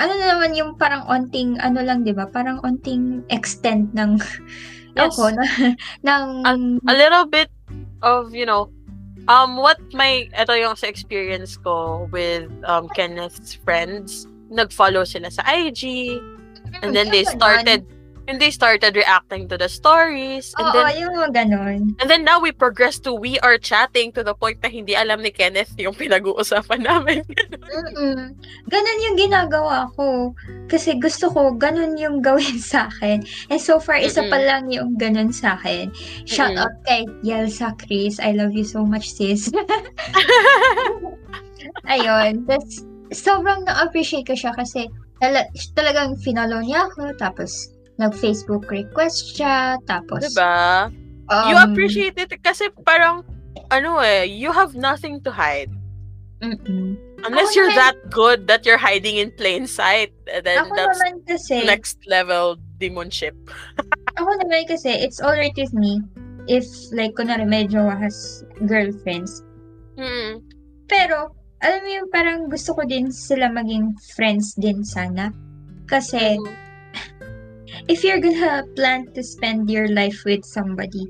[0.00, 2.28] ano na naman yung parang onting, ano lang, di ba?
[2.28, 4.16] Parang onting extent ng,
[4.96, 5.12] Yes.
[5.12, 5.44] ako, na,
[6.08, 6.24] ng,
[6.88, 7.52] a little bit
[8.00, 8.72] of, you know,
[9.28, 15.44] um, what my, ito yung sa experience ko with um, Kenneth's friends, nag-follow sila sa
[15.44, 16.16] IG,
[16.80, 17.84] and then they started,
[18.26, 21.80] and they started reacting to the stories, and Oo, then, yung mga ganon.
[21.98, 25.22] and then now we progress to we are chatting to the point na hindi alam
[25.22, 27.22] ni Kenneth yung pinag-uusapan namin.
[27.76, 28.34] Mm-mm.
[28.66, 30.34] Ganon yung ginagawa ko.
[30.66, 33.22] Kasi gusto ko, ganon yung gawin sa akin.
[33.50, 34.32] And so far, isa Mm-mm.
[34.32, 35.90] pa lang yung ganon sa akin.
[36.26, 36.62] Shout Mm-mm.
[36.66, 38.18] out kay Yelsa Chris.
[38.18, 39.50] I love you so much, sis.
[41.86, 42.46] Ayun.
[42.46, 42.82] That's,
[43.14, 44.90] sobrang na-appreciate ko siya kasi
[45.22, 47.14] tala- talagang finollow niya ako.
[47.18, 49.76] Tapos, nag-Facebook request siya.
[49.84, 50.88] Tapos, diba?
[51.28, 53.24] um, you appreciate it kasi parang,
[53.70, 55.72] ano eh, you have nothing to hide.
[56.44, 56.92] mm-mm.
[57.24, 61.00] Unless Ako you're naman- that good that you're hiding in plain sight, then Ako that's
[61.00, 63.32] naman kasi, next level demonship.
[64.20, 66.00] Ako naman kasi, it's alright with me
[66.46, 69.40] if, like, kunwari, medyo has girlfriends.
[69.96, 70.44] Mm.
[70.86, 71.32] Pero,
[71.64, 75.32] alam mo yung parang gusto ko din sila maging friends din sana.
[75.88, 76.44] Kasi, Mm.
[77.88, 81.06] If you're gonna plan to spend your life with somebody,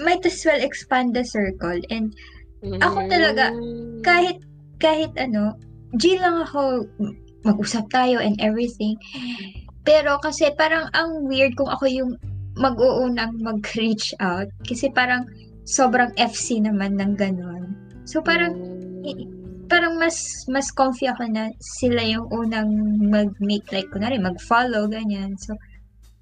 [0.00, 1.80] might as well expand the circle.
[1.90, 2.14] And
[2.62, 4.06] Ako talaga, Mm.
[4.06, 4.38] kahit,
[4.78, 5.58] kahit ano,
[5.98, 6.86] G lang ako,
[7.42, 8.94] mag-usap tayo and everything.
[9.82, 12.14] Pero kasi parang ang weird kung ako yung
[12.54, 14.46] mag-uunang mag-reach out.
[14.62, 15.26] Kasi parang
[15.66, 17.74] sobrang FC naman ng ganon.
[18.06, 18.54] So parang,
[19.02, 19.26] Mm.
[19.66, 22.70] parang mas mas comfy ako na sila yung unang
[23.10, 25.34] mag-make like kunwari mag-follow ganyan.
[25.34, 25.58] So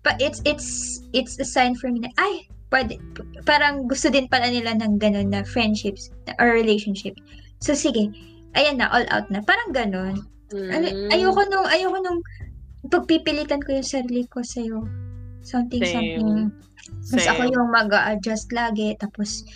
[0.02, 2.96] but it's it's it's a sign for me na ay pwede,
[3.44, 6.08] parang gusto din pala nila ng ganun na friendships
[6.38, 7.18] or relationship.
[7.58, 8.08] So sige,
[8.54, 9.42] ayan na all out na.
[9.42, 10.22] Parang ganun.
[10.50, 11.10] Mm.
[11.14, 12.18] ayoko nung ayoko nung
[12.90, 14.62] pagpipilitan ko yung sarili ko sa
[15.40, 15.94] Something Same.
[15.94, 16.30] something.
[17.14, 17.52] Mas ako Same.
[17.54, 19.46] yung mag-adjust lagi tapos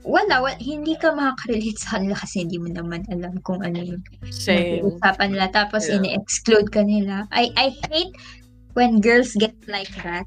[0.00, 4.02] wala, wa- hindi ka makaka-relate sa kanila kasi hindi mo naman alam kung ano yung
[4.32, 4.80] Same.
[4.80, 6.00] pinag-uusapan nila tapos Yeah.
[6.00, 7.28] ini-exclude ka nila.
[7.34, 8.14] I I hate
[8.74, 10.26] when girls get like that.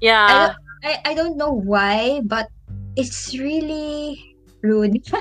[0.00, 0.54] Yeah.
[0.84, 2.48] I I don't know why, but
[2.96, 4.20] it's really
[4.62, 5.02] rude.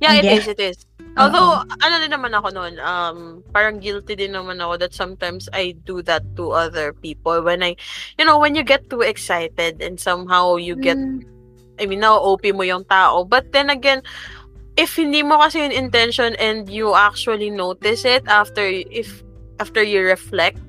[0.00, 0.76] Yeah, it is, it is.
[1.16, 5.72] Although, ano din naman ako noon, um, parang guilty din naman ako that sometimes I
[5.88, 7.80] do that to other people when I,
[8.20, 11.24] you know, when you get too excited and somehow you get, Mm,
[11.80, 13.24] I mean, na-OP mo yung tao.
[13.24, 14.04] But then again,
[14.76, 19.24] if hindi mo kasi yung intention and you actually notice it after, if,
[19.56, 20.60] after you reflect,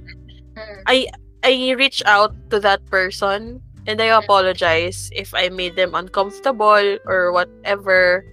[0.58, 1.06] mm.
[1.48, 7.32] I reach out to that person and I apologize if I made them uncomfortable or
[7.32, 8.26] whatever.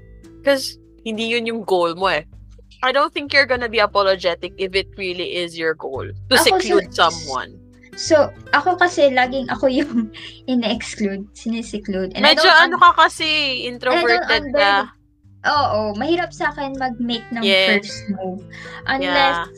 [0.42, 2.24] Because hindi yun yung goal mo eh.
[2.82, 6.42] I don't think you're gonna be apologetic if it really is your goal to Ako,
[6.42, 7.56] seclude so- someone.
[7.94, 10.10] So, ako kasi laging ako yung
[10.50, 12.10] ina-exclude, siniseclude.
[12.18, 14.90] And I Medyo ano ka kasi, introverted ka.
[15.46, 17.86] Oo, mahirap sa akin mag-make ng Yes.
[17.86, 18.42] first move.
[18.90, 19.54] Unless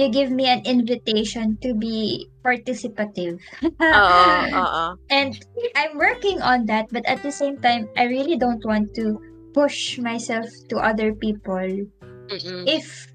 [0.00, 3.36] you give me an invitation to be participative.
[3.64, 4.24] Oo,
[4.56, 4.84] oo.
[5.12, 5.36] and
[5.76, 9.20] I'm working on that, but at the same time, I really don't want to
[9.52, 11.84] push myself to other people.
[12.32, 12.64] Mm-mm.
[12.64, 13.12] If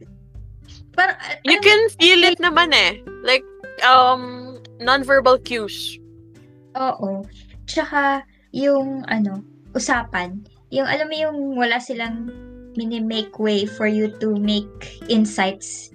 [0.94, 3.02] parang, You mo, can feel it naman eh.
[3.26, 3.44] Like,
[3.82, 5.98] um, non-verbal cues.
[6.78, 7.26] Oo.
[7.66, 8.22] Tsaka,
[8.54, 9.42] yung, ano,
[9.74, 10.46] usapan.
[10.70, 12.30] Yung, alam mo yung wala silang
[12.78, 15.90] mini-make way for you to make insights.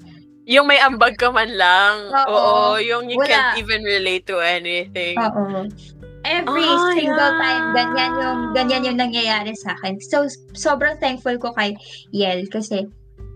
[0.48, 2.08] Yung may ambag ka man lang.
[2.08, 2.32] Oo.
[2.32, 3.28] Oo, yung you Wala.
[3.28, 5.18] can't even relate to anything.
[5.20, 5.68] Oo.
[6.20, 7.40] Every Ah, single yeah.
[7.40, 9.96] time, ganyan yung, ganyan yung nangyayari sa akin.
[10.04, 11.72] So, sobrang thankful ko kay
[12.12, 12.84] Yel kasi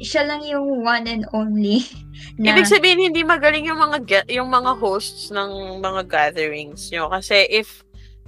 [0.05, 1.81] siya lang yung one and only
[2.40, 7.47] na, Ibig sabihin hindi magaling yung mga yung mga hosts ng mga gatherings nyo kasi
[7.49, 7.87] if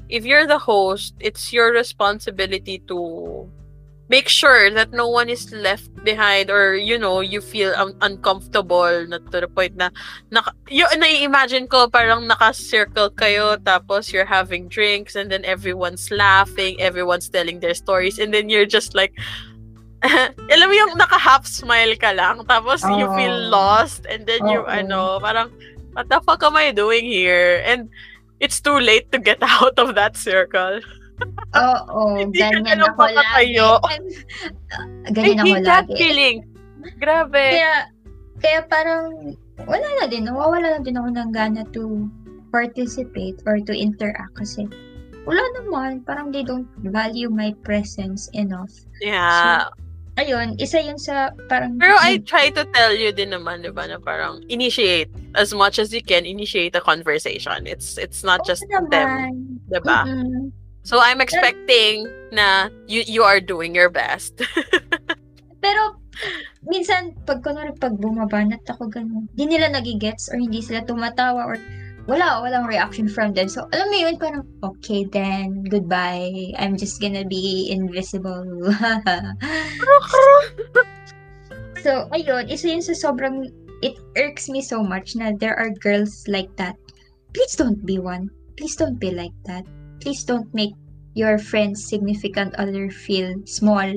[0.08, 2.96] if you're the host, it's your responsibility to
[4.08, 9.06] make sure that no one is left behind or you know, you feel un- uncomfortable
[9.06, 9.90] na to the point na
[10.30, 16.78] naka, yung nai-imagine ko parang naka-circle kayo tapos you're having drinks and then everyone's laughing,
[16.80, 19.12] everyone's telling their stories and then you're just like
[20.52, 23.50] alam mo yung naka-half smile ka lang tapos you feel Oo.
[23.50, 24.70] lost and then you Oo.
[24.70, 25.50] ano parang
[25.98, 27.88] what the fuck am I doing here and
[28.38, 30.78] it's too late to get out of that circle
[31.56, 33.56] Oo, Hindi ganyan ako lagi.
[35.16, 35.94] ganyan ako lagi.
[35.96, 36.36] feeling
[37.00, 37.72] grabe Kaya,
[38.38, 42.06] kaya parang, wala na din, nawawala na din ako ng gana to
[42.52, 44.68] participate or to interact kasi
[45.26, 48.70] wala naman, parang they don't value my presence enough.
[49.02, 49.66] yeah
[50.16, 51.76] Ayun, isa yun sa parang...
[51.76, 55.76] pero I try to tell you din naman di ba na parang initiate as much
[55.76, 58.88] as you can initiate a conversation it's it's not just naman.
[58.88, 59.08] them
[59.68, 60.48] di ba Mm-mm.
[60.86, 64.38] So I'm expecting na you you are doing your best
[65.66, 65.98] Pero,
[66.62, 71.58] minsan, pag kunwari, pag bumabanat ako ganun, di nila nagigets or hindi sila tumatawa or
[72.06, 73.50] wala, walang reaction from them.
[73.50, 76.54] So, alam mo yun, parang, okay then, goodbye.
[76.54, 78.46] I'm just gonna be invisible.
[81.82, 83.50] so, ayun, isa yun sa sobrang,
[83.82, 86.78] it irks me so much na there are girls like that.
[87.34, 88.30] Please don't be one.
[88.54, 89.66] Please don't be like that.
[90.00, 90.72] Please don't make
[91.14, 93.88] your friend's significant other feel small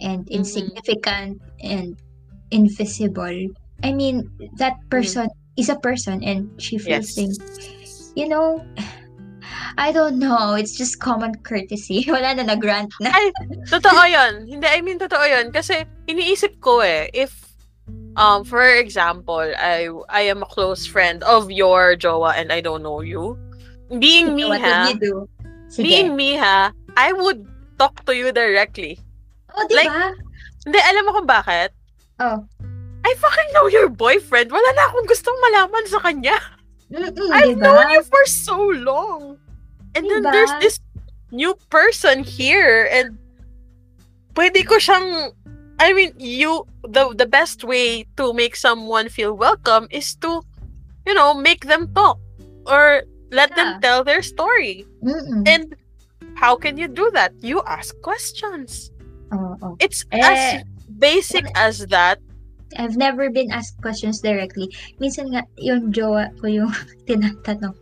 [0.00, 1.96] and insignificant and
[2.50, 3.48] invisible.
[3.82, 7.38] I mean, that person is a person and she feels yes things.
[8.14, 8.64] You know,
[9.78, 10.54] I don't know.
[10.54, 12.04] It's just common courtesy.
[12.10, 13.14] Wala na nag-rant na.
[13.14, 13.30] Ay,
[13.70, 14.46] totoo yun.
[14.50, 15.54] Hindi, I mean, totoo yun.
[15.54, 17.54] Kasi, iniisip ko eh, if,
[18.18, 22.82] um, for example, I, I am a close friend of your jowa and I don't
[22.82, 23.38] know you.
[23.88, 24.92] Being me, What ha?
[24.92, 25.14] would you do?
[25.72, 25.82] Sige.
[25.84, 26.72] Being me, ha?
[26.96, 27.48] I would
[27.80, 29.00] talk to you directly.
[29.56, 30.12] oh, di like- ba?
[30.68, 31.72] Hindi, alam mo kung bakit?
[32.20, 32.44] Oh.
[33.06, 34.52] I fucking know your boyfriend.
[34.52, 36.36] Wala na akong gustong malaman sa kanya.
[36.92, 39.40] Mm-mm, I've di known you for so long.
[39.96, 40.32] And then Diba?
[40.32, 40.76] there's this
[41.32, 43.16] new person here and
[44.36, 45.32] pwede ko siyang
[45.78, 50.42] I mean, you the the best way to make someone feel welcome is to
[51.06, 52.18] you know, make them talk
[52.68, 53.56] or let Yeah.
[53.56, 54.86] them tell their story.
[55.02, 55.46] Mm-mm.
[55.46, 55.74] And
[56.34, 57.32] how can you do that?
[57.40, 58.90] You ask questions.
[59.32, 59.76] Oo, oo.
[59.80, 60.64] It's Eh, as
[60.98, 62.18] basic as that.
[62.76, 64.68] I've never been asked questions directly.
[65.00, 66.68] Minsan nga, yung jowa ko yung
[67.08, 67.72] tinatanong.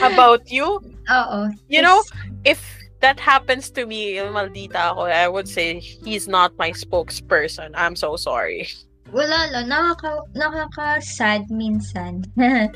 [0.00, 0.80] About you,
[1.10, 1.40] Oo.
[1.68, 2.12] you know, tas-
[2.44, 2.60] if
[3.04, 7.76] that happens to me, maldita ako, I would say he's not my spokesperson.
[7.76, 8.68] I'm so sorry.
[9.12, 9.68] wala lang.
[9.68, 12.24] Nakaka, nakaka-sad minsan.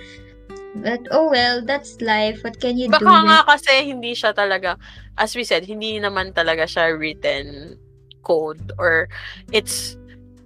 [0.76, 2.44] But, oh well, that's life.
[2.44, 3.24] What can you Baka do?
[3.26, 4.76] nga kasi hindi siya talaga,
[5.16, 7.78] as we said, hindi naman talaga siya written
[8.22, 9.09] code or
[9.50, 9.96] it's,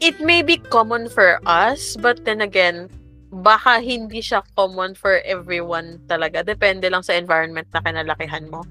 [0.00, 2.88] it may be common for us, but then again,
[3.32, 6.44] baka hindi siya common for everyone talaga.
[6.46, 8.62] Depende lang sa environment na kinalakihan mo.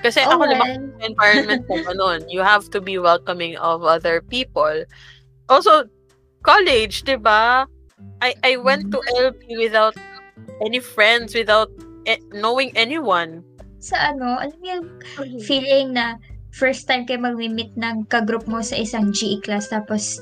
[0.00, 0.56] Kasi Oh, ako, well.
[0.56, 0.66] sa
[1.10, 2.24] environment ko ganun.
[2.30, 4.84] You have to be welcoming of other people.
[5.50, 5.84] Also,
[6.42, 7.66] college, di ba?
[8.24, 9.92] I, I went to LP without
[10.64, 11.68] any friends, without
[12.06, 13.44] eh, knowing anyone.
[13.80, 14.86] Sa ano, alam mo yung
[15.44, 16.20] feeling na
[16.52, 20.18] first time kayo mag-meet ng kagroup mo sa isang GE class tapos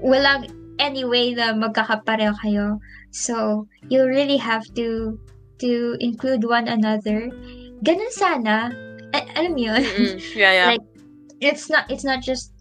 [0.00, 0.46] walang
[0.78, 2.78] any way na magkakapareho kayo.
[3.10, 5.18] So, you really have to
[5.58, 7.28] to include one another.
[7.82, 8.70] Ganun sana.
[9.10, 9.82] A- alam mo yun?
[9.82, 10.16] Mm-mm.
[10.38, 10.68] Yeah, yeah.
[10.78, 10.86] Like,
[11.42, 12.54] it's not it's not just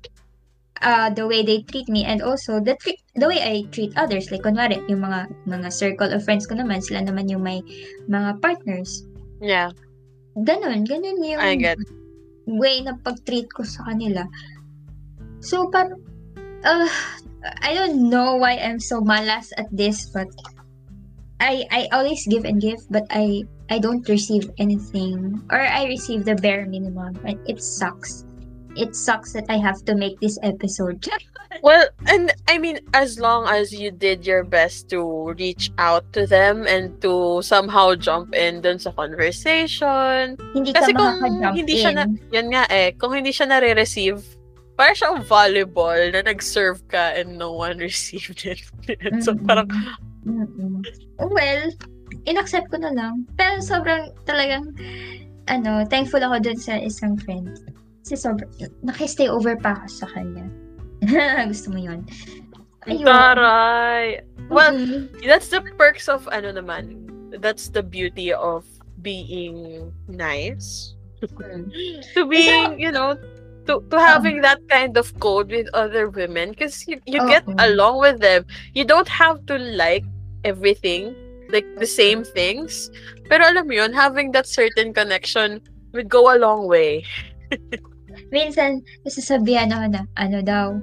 [0.82, 4.30] uh the way they treat me and also the treat the way I treat others
[4.30, 7.62] like kunwari yung mga mga circle of friends ko naman sila naman yung may
[8.10, 9.06] mga partners
[9.42, 9.74] yeah,
[10.46, 11.78] ganun ganun yung I get.
[12.48, 14.26] way na pag-treat ko sa kanila
[15.42, 16.02] so parang
[16.64, 16.90] uh,
[17.62, 20.28] I don't know why I'm so malas at this, but
[21.40, 26.26] I I always give and give, but I I don't receive anything, or I receive
[26.26, 28.27] the bare minimum, and it sucks.
[28.78, 31.08] It sucks that I have to make this episode.
[31.64, 36.28] Well, and I mean, as long as you did your best to reach out to
[36.28, 40.38] them and to somehow jump in dun sa conversation.
[40.54, 41.82] hindi Kasi ka kung hindi in.
[41.82, 44.22] siya na, yan nga eh, kung hindi siya nare-receive,
[44.78, 48.62] para siyang volleyball na nag-serve ka and no one received it.
[49.26, 49.48] so Mm-mm.
[49.48, 49.68] parang,
[50.28, 50.84] Mm-mm.
[51.18, 51.74] Well,
[52.30, 53.26] inaccept ko na lang.
[53.40, 54.76] Pero sobrang talagang,
[55.50, 57.56] ano, thankful ako dun sa isang friend.
[58.08, 58.48] Kasi sobrang,
[58.88, 60.48] nakistay over pa ako sa kanya.
[61.52, 62.08] Gusto mo yun?
[62.88, 63.04] Ayun.
[63.04, 64.24] taray.
[64.48, 65.12] Well, Mhm.
[65.28, 67.04] that's the perks of ano naman.
[67.44, 68.64] That's the beauty of
[69.04, 70.96] being nice.
[71.20, 71.68] Mm.
[72.16, 73.20] to being, you know,
[73.68, 77.60] to to having that kind of code with other women because you, you get Oo.
[77.60, 78.48] along with them.
[78.72, 80.08] You don't have to like
[80.48, 81.12] everything,
[81.52, 82.88] like the same things.
[83.28, 85.60] Pero alam mo yun, having that certain connection
[85.92, 87.04] would go a long way.
[88.32, 90.76] Minsan, nasasabihan ako na, ano daw,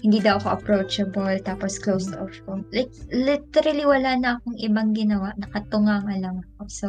[0.00, 2.64] hindi daw ako approachable, tapos closed off ko.
[2.72, 5.36] Like, literally wala na akong ibang ginawa.
[5.36, 6.62] Nakatunga nga lang ako.
[6.72, 6.86] So,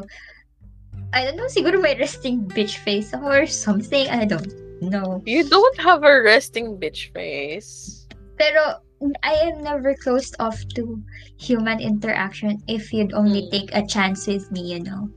[1.12, 4.08] I don't know, siguro may resting bitch face or something.
[4.08, 4.48] I don't
[4.80, 5.20] know.
[5.28, 8.08] You don't have a resting bitch face.
[8.40, 8.80] Pero,
[9.28, 11.02] I am never closed off to
[11.36, 13.52] human interaction if you'd only Mm.
[13.52, 15.10] take a chance with me, you know.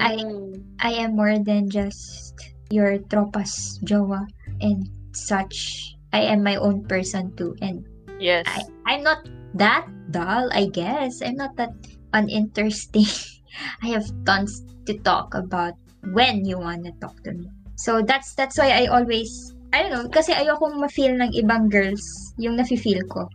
[0.00, 0.56] I- Mm.
[0.80, 2.32] I am more than just
[2.70, 4.26] your tropas jowa
[4.60, 5.92] and such.
[6.12, 7.54] I am my own person too.
[7.60, 7.84] And
[8.18, 8.46] yes.
[8.46, 11.20] I, I'm not that dull, I guess.
[11.20, 11.70] I'm not that
[12.14, 13.06] uninteresting.
[13.82, 15.74] I have tons to talk about
[16.12, 17.48] when you wanna talk to me.
[17.76, 19.28] So that's that's why I always
[19.74, 22.00] I don't know, kasi ayokong ma-feel ng ibang girls
[22.40, 23.28] yung nafe-feel ko.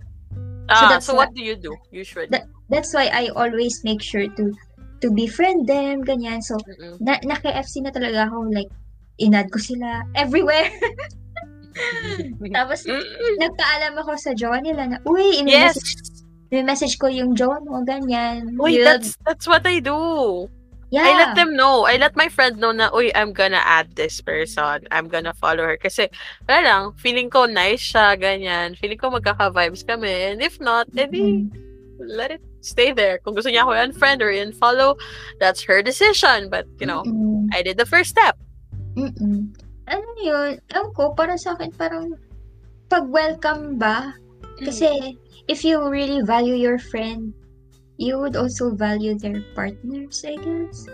[0.71, 2.31] ah, that's so why- what do you do usually?
[2.31, 4.45] That- That's why I always make sure to
[5.03, 6.39] to befriend them, ganyan.
[6.39, 7.03] So, Mm-mm.
[7.03, 8.71] na, naka-FC na talaga ako, like,
[9.21, 10.67] inad ko sila everywhere.
[12.51, 12.83] Tapos,
[13.39, 15.77] nagpaalam ako sa jowa nila na, uy, Yes.
[15.79, 18.51] imi-message, message ko yung jowa mo, ganyan.
[18.59, 18.83] Yun.
[18.83, 19.95] that's that's what I do.
[20.91, 21.07] yeah.
[21.07, 21.87] I let them know.
[21.87, 24.83] I let my friend know na, uy, I'm gonna add this person.
[24.91, 25.79] I'm gonna follow her.
[25.79, 26.11] Kasi,
[26.43, 28.75] wala lang, feeling ko nice siya, ganyan.
[28.75, 30.11] Feeling ko magkaka-vibes kami.
[30.35, 31.55] And if not, edi, Mm.
[32.03, 33.23] let it stay there.
[33.23, 34.99] Kung gusto niya ako unfriend or unfollow,
[35.39, 36.49] that's her decision.
[36.51, 37.47] But, you know, Mm-mm.
[37.55, 38.35] I did the first step.
[38.95, 39.51] Mm-mm.
[39.87, 40.59] Ano yun?
[40.71, 42.15] Ewan ko, para sa akin, parang
[42.87, 44.13] pag-welcome ba?
[44.61, 47.33] Kasi, if you really value your friend,
[47.97, 50.85] you would also value their partners, I guess.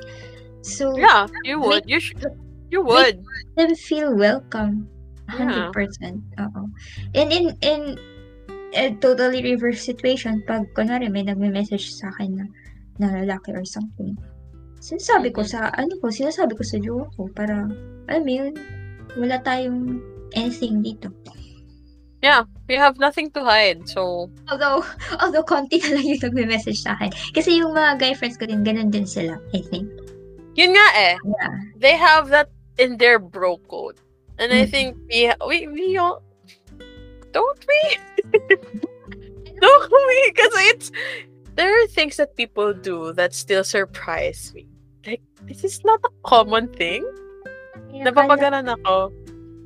[0.61, 1.87] So, Yeah, you would.
[1.87, 2.23] You should.
[2.67, 3.23] You would.
[3.55, 4.87] them feel welcome.
[5.31, 5.71] Yeah.
[5.71, 6.19] 100%.
[6.39, 6.61] Oo.
[7.15, 7.81] And in, in
[8.75, 12.45] a totally reverse situation, pag kunwari may nagme-message sa akin na,
[12.99, 14.15] na lalaki or something,
[14.79, 17.67] sinasabi ko sa, ano ko, sinasabi ko sa jowa ko para,
[18.07, 18.53] alam mo yun,
[19.17, 19.99] wala tayong
[20.33, 21.09] anything dito.
[22.17, 23.85] Yeah, we have nothing to hide.
[23.85, 24.81] So, Although,
[25.21, 27.13] although konti na lang yung nagme-message sa akin.
[27.31, 29.85] Kasi yung mga guy friends ko din, ganun din sila, I think.
[30.57, 31.15] yun nga eh.
[31.21, 31.53] Yeah.
[31.77, 32.49] They have that
[32.81, 34.01] in their bro code.
[34.41, 34.69] And I Mhm.
[34.73, 36.25] think we, we, we all,
[37.29, 37.81] don't we?
[39.61, 40.17] don't we?
[40.33, 40.87] Because it's,
[41.57, 44.69] there are things that people do that still surprise me.
[45.05, 47.03] Like, this is not a common thing.
[47.91, 49.11] Napapaganan ako.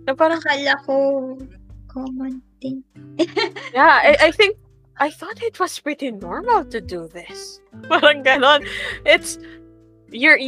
[0.07, 0.95] Na parang, akala ko
[1.91, 2.81] common thing.
[3.75, 4.55] yeah, I, I think,
[4.97, 7.59] I thought it was pretty normal to do this.
[7.91, 8.63] Parang ganon.
[9.03, 9.37] It's,
[10.09, 10.39] you're,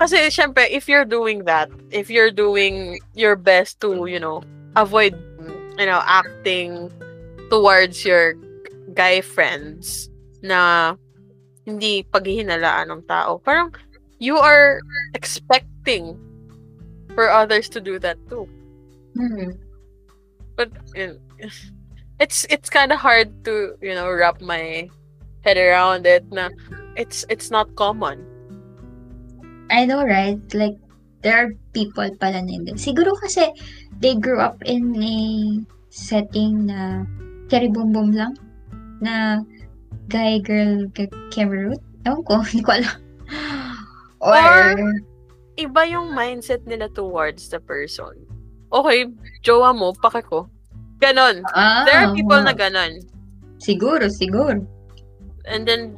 [0.00, 4.42] kasi syempre, if you're doing that, if you're doing your best to, you know,
[4.74, 5.14] avoid,
[5.78, 6.90] you know, acting
[7.50, 8.34] towards your
[8.94, 10.09] guy friends
[10.42, 10.94] na
[11.64, 13.72] hindi paghihinalaan ng tao, parang
[14.18, 14.80] you are
[15.14, 16.16] expecting
[17.14, 18.48] for others to do that too.
[19.18, 19.58] Hmm.
[20.54, 21.18] but you know,
[22.20, 24.86] it's it's kind of hard to you know wrap my
[25.42, 26.52] head around it na
[26.94, 28.22] it's it's not common
[29.70, 30.42] I know, right?
[30.52, 30.76] Like,
[31.22, 32.74] there are people pala na hindi.
[32.74, 33.54] Siguro kasi
[34.02, 35.16] they grew up in a
[35.88, 37.06] setting na
[37.46, 38.34] boom lang.
[38.98, 39.38] Na
[40.10, 40.90] guy, girl,
[41.46, 41.80] root.
[42.04, 42.98] Ewan ko, hindi ko alam.
[44.20, 45.00] Or, Or-
[45.60, 48.16] iba yung mindset nila towards the person
[48.72, 49.04] okay
[49.44, 50.48] jowa mo pake ko
[51.04, 53.04] ganon ah, there are people na ganon
[53.60, 54.64] Siguro, siguro.
[55.44, 55.92] and then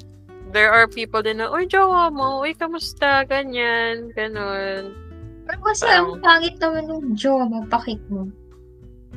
[0.50, 4.98] there are people din na uy jowa mo uy kamusta ganyan ganon
[5.46, 8.30] Pero kasi ang pangit naman ng jowa mo, pakik mo.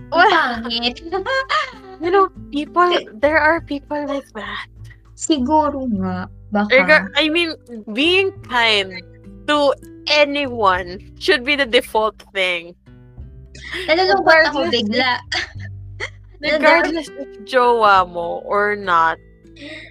[0.10, 0.98] Ang pangit.
[2.02, 2.90] You know, people,
[3.22, 4.68] there are people like that.
[5.16, 6.28] Siguro nga.
[6.52, 7.10] Baka.
[7.16, 7.56] I mean,
[7.92, 9.00] being kind
[9.48, 9.74] to
[10.12, 12.76] anyone should be the default thing.
[13.88, 15.20] Nalulungkot ako bigla.
[16.44, 19.18] Regardless if jowa mo or not.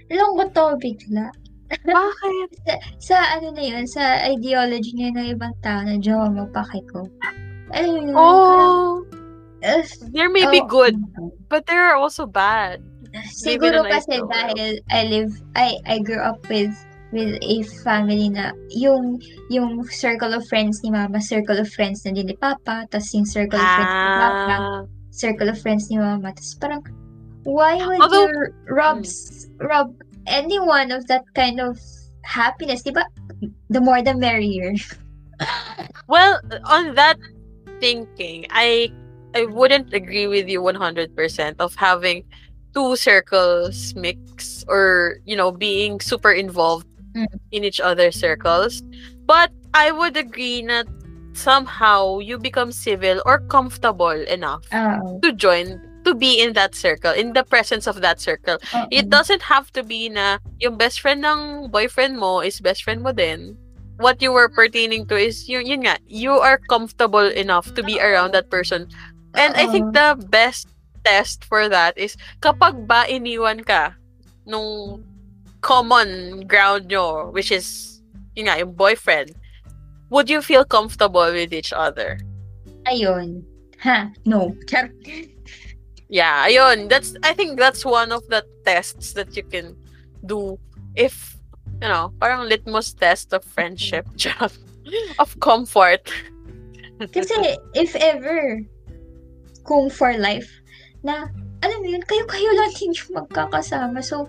[0.07, 1.33] Nalulungkot ako bigla.
[1.65, 2.49] Bakit?
[2.65, 6.85] Sa, sa ano na yun, sa ideology ngayon ng ibang tao na jowa mo, pake
[6.93, 7.09] ko.
[7.73, 8.13] Alam mo yun?
[8.13, 9.01] Oh,
[9.65, 9.81] Uh,
[10.13, 10.93] there may be oh, good,
[11.49, 12.85] but there are also bad.
[13.31, 14.27] Siguro kasi ito.
[14.27, 16.73] dahil I live, I, I grew up with
[17.15, 22.11] with a family na yung yung circle of friends ni mama, circle of friends na
[22.11, 24.79] din ni papa, tapos yung circle of friends ni papa, Ah,
[25.15, 26.35] circle of friends ni mama.
[26.35, 26.81] Tapos parang,
[27.47, 29.95] why would Although- you rob, s- rob
[30.27, 31.79] anyone of that kind of
[32.27, 32.83] happiness?
[32.83, 33.05] Diba?
[33.71, 34.73] The more the merrier.
[36.11, 37.15] well, on that
[37.79, 38.91] thinking, I
[39.35, 41.15] I wouldn't agree with you 100%
[41.59, 42.23] of having
[42.75, 47.31] two circles mix or, you know, being super involved Mm.
[47.55, 48.83] in each other's circles.
[49.23, 50.83] But I would agree that
[51.31, 54.67] somehow you become civil or comfortable enough
[55.23, 58.87] to join to be in that circle in the presence of that circle Oo.
[58.91, 63.01] it doesn't have to be na yung best friend ng boyfriend mo is best friend
[63.01, 63.57] mo din
[63.97, 67.97] what you were pertaining to is yun, yun nga you are comfortable enough to be
[67.99, 68.85] around that person
[69.33, 70.67] and I think the best
[71.05, 73.93] test for that is kapag ba iniwan ka
[74.49, 74.99] nung
[75.61, 78.01] common ground nyo which is
[78.33, 79.31] yun nga yung boyfriend
[80.09, 82.17] would you feel comfortable with each other
[82.85, 83.41] Ayun.
[83.81, 84.55] Ha, no.
[84.69, 84.89] Char.
[86.09, 86.89] Yeah, ayun.
[86.89, 89.73] That's I think that's one of the tests that you can
[90.25, 90.57] do
[90.95, 91.35] if
[91.81, 94.07] you know, parang litmus test of friendship,
[95.19, 96.07] of comfort.
[97.11, 98.63] Kasi, if ever,
[99.67, 100.47] kung for life,
[101.05, 101.29] na,
[101.61, 104.01] alam mo yun, kayo-kayo lang din yung magkakasama.
[104.01, 104.25] So,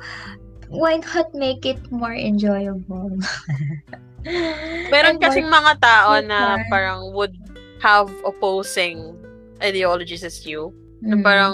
[0.69, 3.17] why not make it more enjoyable?
[4.93, 6.65] Meron kasing more- mga tao more na fun.
[6.69, 7.35] parang would
[7.81, 9.15] have opposing
[9.63, 10.73] ideologies as you.
[11.01, 11.23] Na Mm.
[11.23, 11.53] parang,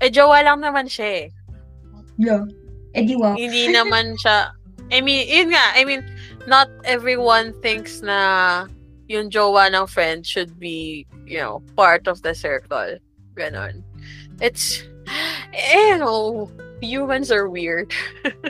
[0.00, 1.28] eh, jowa lang naman siya eh.
[2.18, 2.44] Yeah.
[2.94, 3.34] Eh, di wa.
[3.34, 4.52] Hindi naman siya,
[4.88, 6.00] I mean, yun nga, I mean,
[6.46, 8.64] not everyone thinks na
[9.08, 12.96] yung jowa ng friend should be, you know, part of the circle.
[13.34, 13.84] Ganon.
[14.40, 14.82] It's,
[15.52, 17.92] you know, humans are weird.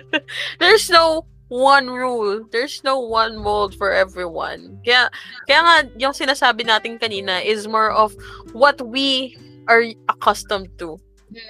[0.60, 2.44] There's no one rule.
[2.50, 4.80] There's no one mold for everyone.
[4.84, 5.10] Kaya,
[5.48, 8.14] kaya nga, yung sinasabi natin kanina is more of
[8.52, 9.36] what we
[9.66, 11.00] are accustomed to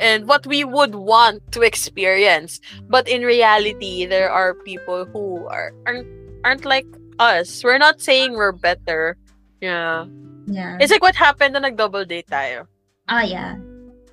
[0.01, 2.61] and what we would want to experience.
[2.89, 6.07] But in reality, there are people who are aren't,
[6.45, 6.87] aren't like
[7.19, 7.63] us.
[7.63, 9.17] We're not saying we're better.
[9.61, 10.07] Yeah.
[10.47, 10.79] Yeah.
[10.81, 12.67] It's like what happened na nag-double date tayo.
[13.09, 13.57] Ah, yeah.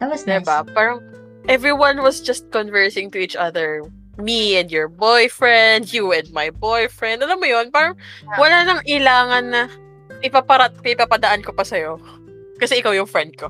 [0.05, 0.45] That was nice.
[0.45, 0.61] Diba?
[0.69, 1.01] Parang
[1.49, 3.81] everyone was just conversing to each other.
[4.21, 7.25] Me and your boyfriend, you and my boyfriend.
[7.25, 7.73] Alam mo yun?
[7.73, 7.97] Parang
[8.37, 9.61] wala nang ilangan na
[10.21, 11.97] ipaparat, ipapadaan ko pa sa'yo.
[12.55, 13.49] Kasi ikaw yung friend ko.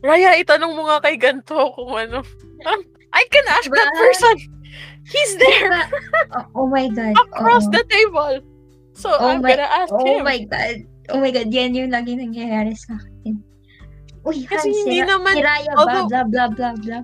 [0.00, 2.24] Raya, itanong mo nga kay ganto kung ano.
[2.64, 2.82] Parang,
[3.12, 4.00] I can ask that Diba?
[4.00, 4.36] person.
[5.04, 5.82] He's there Diba?
[6.56, 7.14] oh, oh my God.
[7.30, 7.72] across Oo.
[7.76, 8.34] the table.
[8.96, 10.24] So, Oh I'm my- gonna ask Oh him.
[10.24, 10.76] my God.
[11.12, 13.38] Oh my God, yan yung lagi nangyayari sa akin.
[14.20, 15.78] Uy, Kasi Han, hindi sira, naman- siraya ba?
[15.80, 17.02] although- Blah, blah, blah, blah.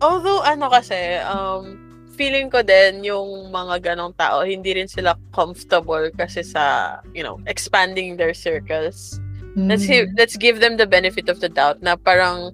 [0.00, 1.78] Although, ano kasi, um,
[2.12, 7.38] feeling ko din yung mga ganong tao, hindi rin sila comfortable kasi sa, you know,
[7.46, 9.18] expanding their circles.
[9.54, 9.90] Let's, Mm.
[9.90, 12.50] gi- let's give them the benefit of the doubt na parang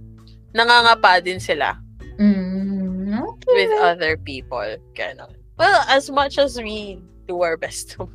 [0.50, 1.76] nangangapa din sila
[2.18, 3.54] Mm, okay.
[3.54, 4.66] with other people.
[4.94, 5.30] Ganon.
[5.56, 8.08] Well, as much as we do our best to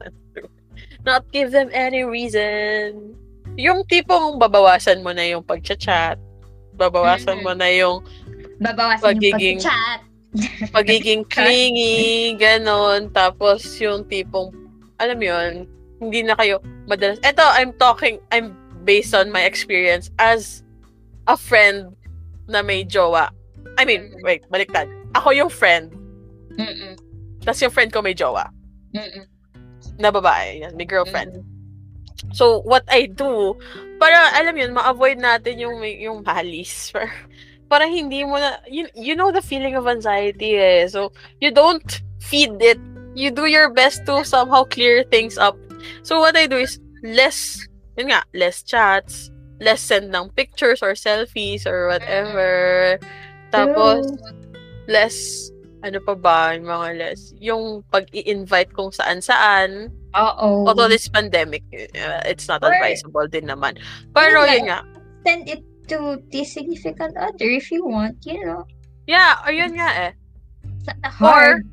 [1.07, 3.13] not give them any reason.
[3.55, 6.17] Yung tipong babawasan mo na yung pagchat-chat,
[6.73, 8.01] babawasan mo na yung
[8.57, 9.99] Babawasan Pagiging- yung pag-chat.
[10.71, 13.11] pagiging clingy, ganon.
[13.11, 14.49] Tapos yung tipong,
[14.97, 15.67] alam yun,
[15.99, 17.19] hindi na kayo madalas.
[17.21, 20.63] Eto, I'm talking, I'm based on my experience as
[21.27, 21.91] a friend
[22.47, 23.29] na may jowa.
[23.75, 24.87] I mean, wait, baliktad.
[25.13, 25.91] Ako yung friend,
[26.55, 26.93] Mm-mm.
[27.41, 28.47] tapos yung friend ko may jowa.
[28.93, 29.25] Mm-mm.
[29.97, 31.41] Na babae, may girlfriend.
[32.31, 33.57] So, what I do,
[33.99, 36.89] para, alam yun, ma-avoid natin yung, yung halis.
[36.93, 37.11] Para,
[37.69, 40.87] para hindi mo na, you, you know the feeling of anxiety eh.
[40.87, 41.11] So,
[41.41, 41.83] you don't
[42.21, 42.79] feed it.
[43.15, 45.57] You do your best to somehow clear things up.
[46.03, 47.59] So, what I do is, less,
[47.97, 52.99] yun nga, less chats, less send ng pictures or selfies or whatever.
[53.51, 54.05] Tapos,
[54.87, 55.49] less,
[55.83, 60.69] ano pa ba, yung mga less, yung pag-i-invite kung saan-saan, Oo.
[60.69, 63.81] Although this pandemic, uh, it's not Or- advisable din naman.
[64.13, 64.85] Pero Yun nga.
[65.25, 68.63] Send it to the significant other if you want, you know.
[69.09, 70.11] Yeah, ayun nga eh.
[71.03, 71.67] Hard.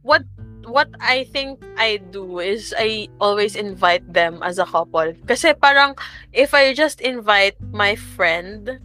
[0.00, 0.24] what
[0.68, 5.12] what I think I do is I always invite them as a couple.
[5.24, 5.96] Kasi parang
[6.32, 8.80] if I just invite my friend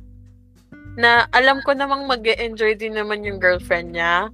[0.96, 4.32] na alam ko namang mag enjoy din naman yung girlfriend niya,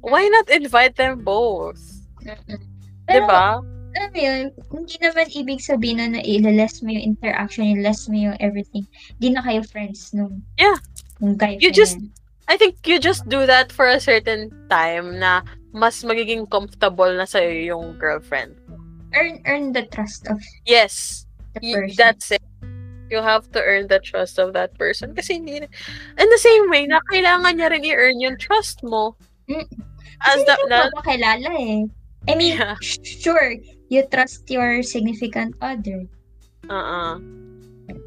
[0.00, 1.80] why not invite them both?
[2.24, 2.60] Mm-mm.
[3.08, 3.60] 'Di Pero, ba?
[3.90, 8.16] alam mo yun, hindi naman ibig sabihin na na ilales mo yung interaction, ilales mo
[8.16, 8.86] yung everything.
[9.18, 10.78] Di na kayo friends nung, Yeah.
[11.18, 11.98] nung guy You just-.
[12.50, 17.22] I think you just do that for a certain time na mas magiging comfortable na
[17.22, 18.58] sa'yo yung girlfriend.
[19.14, 21.26] Earn, earn the trust of Yes.
[21.54, 21.94] the Y- person.
[21.98, 22.42] that's it.
[23.10, 25.14] You have to earn the trust of that person.
[25.14, 25.66] Kasi hindi
[26.16, 29.18] In the same way, na kailangan niya rin i-earn yung trust mo.
[29.50, 29.66] Mm.
[30.26, 31.84] As the, na, makilala eh.
[32.28, 32.76] I mean, Yeah.
[33.02, 33.56] sure,
[33.88, 36.06] you trust your significant other.
[36.68, 37.18] uh-uh.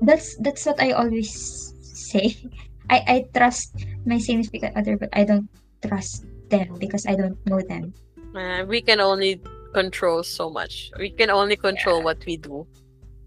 [0.05, 1.33] That's that's what I always
[1.81, 2.39] say.
[2.87, 3.75] I I trust
[4.07, 5.51] my significant other, but I don't
[5.83, 7.91] trust them because I don't know them.
[8.31, 9.43] Uh, we can only
[9.73, 10.93] control so much.
[10.95, 12.63] We can only control what we do.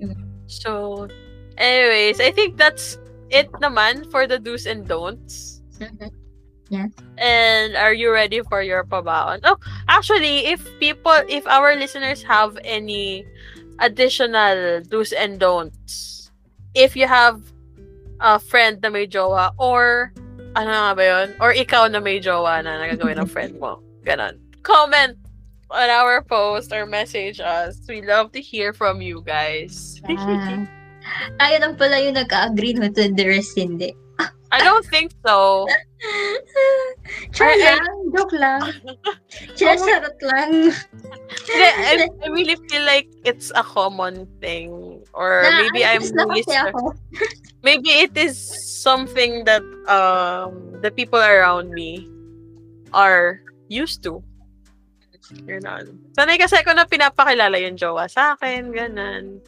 [0.01, 0.16] Mm.
[0.47, 1.05] So,
[1.59, 2.98] anyways, I think that's
[3.30, 5.62] it naman for the do's and don'ts.
[6.68, 6.88] Yeah.
[7.18, 9.40] And are you ready for your pabaon?
[9.44, 13.24] Oh, actually, if people, if our listeners have any
[13.78, 16.30] additional do's and don'ts,
[16.74, 17.40] if you have
[18.20, 20.12] a friend na may jowa, or,
[20.57, 21.28] ano nga ba yun?
[21.38, 23.78] Or ikaw na may jowa na nagagawin ng friend mo.
[24.04, 24.38] Ganon.
[24.62, 25.14] Comment
[25.70, 27.78] on our post or message us.
[27.88, 30.00] We love to hear from you guys.
[30.09, 30.66] Ah,
[31.38, 33.92] tayo lang pala yung nag-agree no to the rest hindi.
[34.52, 35.66] I don't think so.
[37.34, 38.62] Try I- I- lang, joke lang.
[39.59, 40.70] Sinasarot lang.
[41.50, 45.02] I, I really feel like it's a common thing.
[45.12, 46.94] Or Na, maybe I'm ako.
[47.66, 52.07] maybe it is something that um the people around me
[52.94, 54.22] are used to.
[55.42, 55.98] Ganon.
[56.14, 59.42] Sanay kasi ako na pinapakilala yung jowa sa akin, ganon.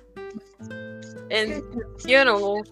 [1.31, 1.63] And,
[2.05, 2.63] you know,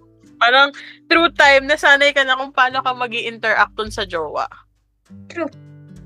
[0.41, 0.73] parang
[1.09, 4.47] through time, nasanay ka na kung paano ka mag interact dun sa jowa.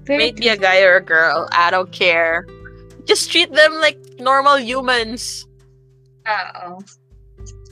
[0.05, 2.47] Very Maybe a guy or a girl, I don't care.
[3.05, 5.47] Just treat them like normal humans.
[6.27, 6.79] Oo.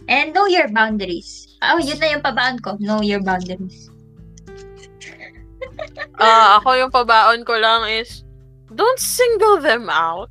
[0.09, 1.57] And know your boundaries.
[1.61, 2.81] Oh, yun na yung pabaan ko.
[2.81, 3.91] Know your boundaries.
[6.19, 8.27] Ah, ako yung pabaon ko lang is,
[8.75, 10.27] don't single them out.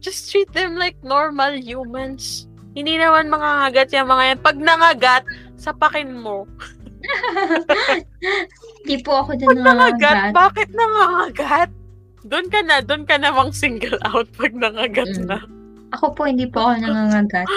[0.00, 2.47] Just treat them like normal humans.
[2.78, 4.38] Hindi naman mga hagat yung mga yan.
[4.38, 5.24] Pag nangagat,
[5.58, 6.46] sapakin mo.
[8.86, 10.32] Di po ako Pag dun nangagat, nangangagat.
[10.32, 11.70] bakit nangangagat?
[12.22, 15.26] Doon ka na, doon ka namang single out pag nangagat Mm.
[15.26, 15.38] na.
[15.90, 17.48] Ako po, hindi po ako nangangagat.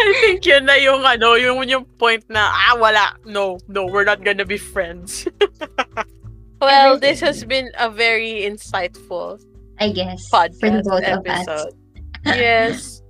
[0.00, 3.16] I think yun na yung ano, yung, yung point na, ah, wala.
[3.24, 5.28] No, no, we're not gonna be friends.
[6.64, 9.36] well, this has been a very insightful
[9.76, 10.20] I guess.
[10.32, 11.44] For the podcast both of us.
[11.44, 11.72] episode.
[12.24, 13.03] yes.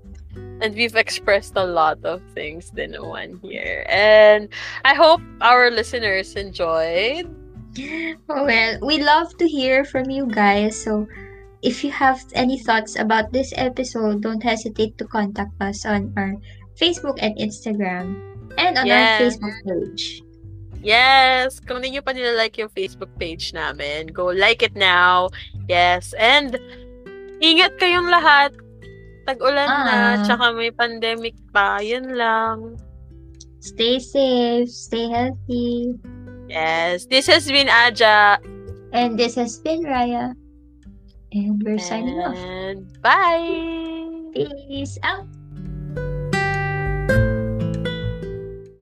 [0.62, 3.84] And we've expressed a lot of things in one here.
[3.88, 4.48] And
[4.84, 7.26] I hope our listeners enjoyed.
[8.28, 10.78] Well, we love to hear from you guys.
[10.78, 11.06] So,
[11.62, 16.36] if you have any thoughts about this episode, don't hesitate to contact us on our
[16.78, 18.20] Facebook and Instagram
[18.58, 20.22] and on our Facebook page.
[20.84, 21.58] Yes!
[21.64, 25.32] Kung hindi nyo pa nilalike yung Facebook page namin, go like it now.
[25.64, 26.12] Yes.
[26.20, 26.60] And
[27.40, 28.52] ingat kayong lahat.
[29.24, 30.14] Tag-ulan na, Ah.
[30.20, 31.80] tsaka may pandemic pa.
[31.80, 32.76] Yun lang.
[33.64, 35.96] Stay safe, stay healthy.
[36.52, 37.08] Yes.
[37.08, 38.36] This has been Aja.
[38.92, 40.36] And this has been Raya.
[41.32, 42.36] And we're signing off.
[42.38, 43.48] And bye!
[44.36, 45.26] Peace out.